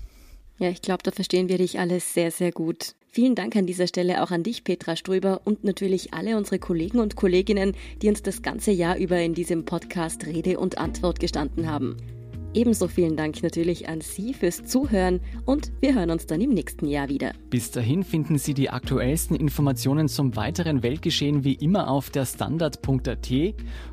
Ja, 0.59 0.69
ich 0.69 0.81
glaube, 0.81 1.03
da 1.03 1.11
verstehen 1.11 1.47
wir 1.47 1.57
dich 1.57 1.79
alles 1.79 2.13
sehr, 2.13 2.31
sehr 2.31 2.51
gut. 2.51 2.93
Vielen 3.11 3.33
Dank 3.33 3.55
an 3.55 3.65
dieser 3.65 3.87
Stelle 3.87 4.21
auch 4.21 4.29
an 4.29 4.43
dich, 4.43 4.65
Petra 4.65 4.95
Ströber, 4.95 5.41
und 5.45 5.63
natürlich 5.63 6.13
alle 6.13 6.37
unsere 6.37 6.59
Kollegen 6.59 6.99
und 6.99 7.15
Kolleginnen, 7.15 7.73
die 8.01 8.09
uns 8.09 8.21
das 8.21 8.41
ganze 8.41 8.71
Jahr 8.71 8.97
über 8.97 9.19
in 9.19 9.33
diesem 9.33 9.65
Podcast 9.65 10.27
Rede 10.27 10.59
und 10.59 10.77
Antwort 10.77 11.19
gestanden 11.19 11.71
haben. 11.71 11.95
Ebenso 12.53 12.87
vielen 12.87 13.15
Dank 13.15 13.43
natürlich 13.43 13.87
an 13.87 14.01
Sie 14.01 14.33
fürs 14.33 14.65
Zuhören 14.65 15.21
und 15.45 15.71
wir 15.81 15.93
hören 15.93 16.09
uns 16.09 16.25
dann 16.25 16.41
im 16.41 16.49
nächsten 16.49 16.87
Jahr 16.87 17.07
wieder. 17.07 17.33
Bis 17.51 17.69
dahin 17.69 18.03
finden 18.03 18.39
Sie 18.39 18.55
die 18.55 18.71
aktuellsten 18.71 19.35
Informationen 19.35 20.07
zum 20.07 20.35
weiteren 20.35 20.81
Weltgeschehen 20.81 21.43
wie 21.43 21.53
immer 21.53 21.89
auf 21.89 22.09
der 22.09 22.25
Standard.at 22.25 23.29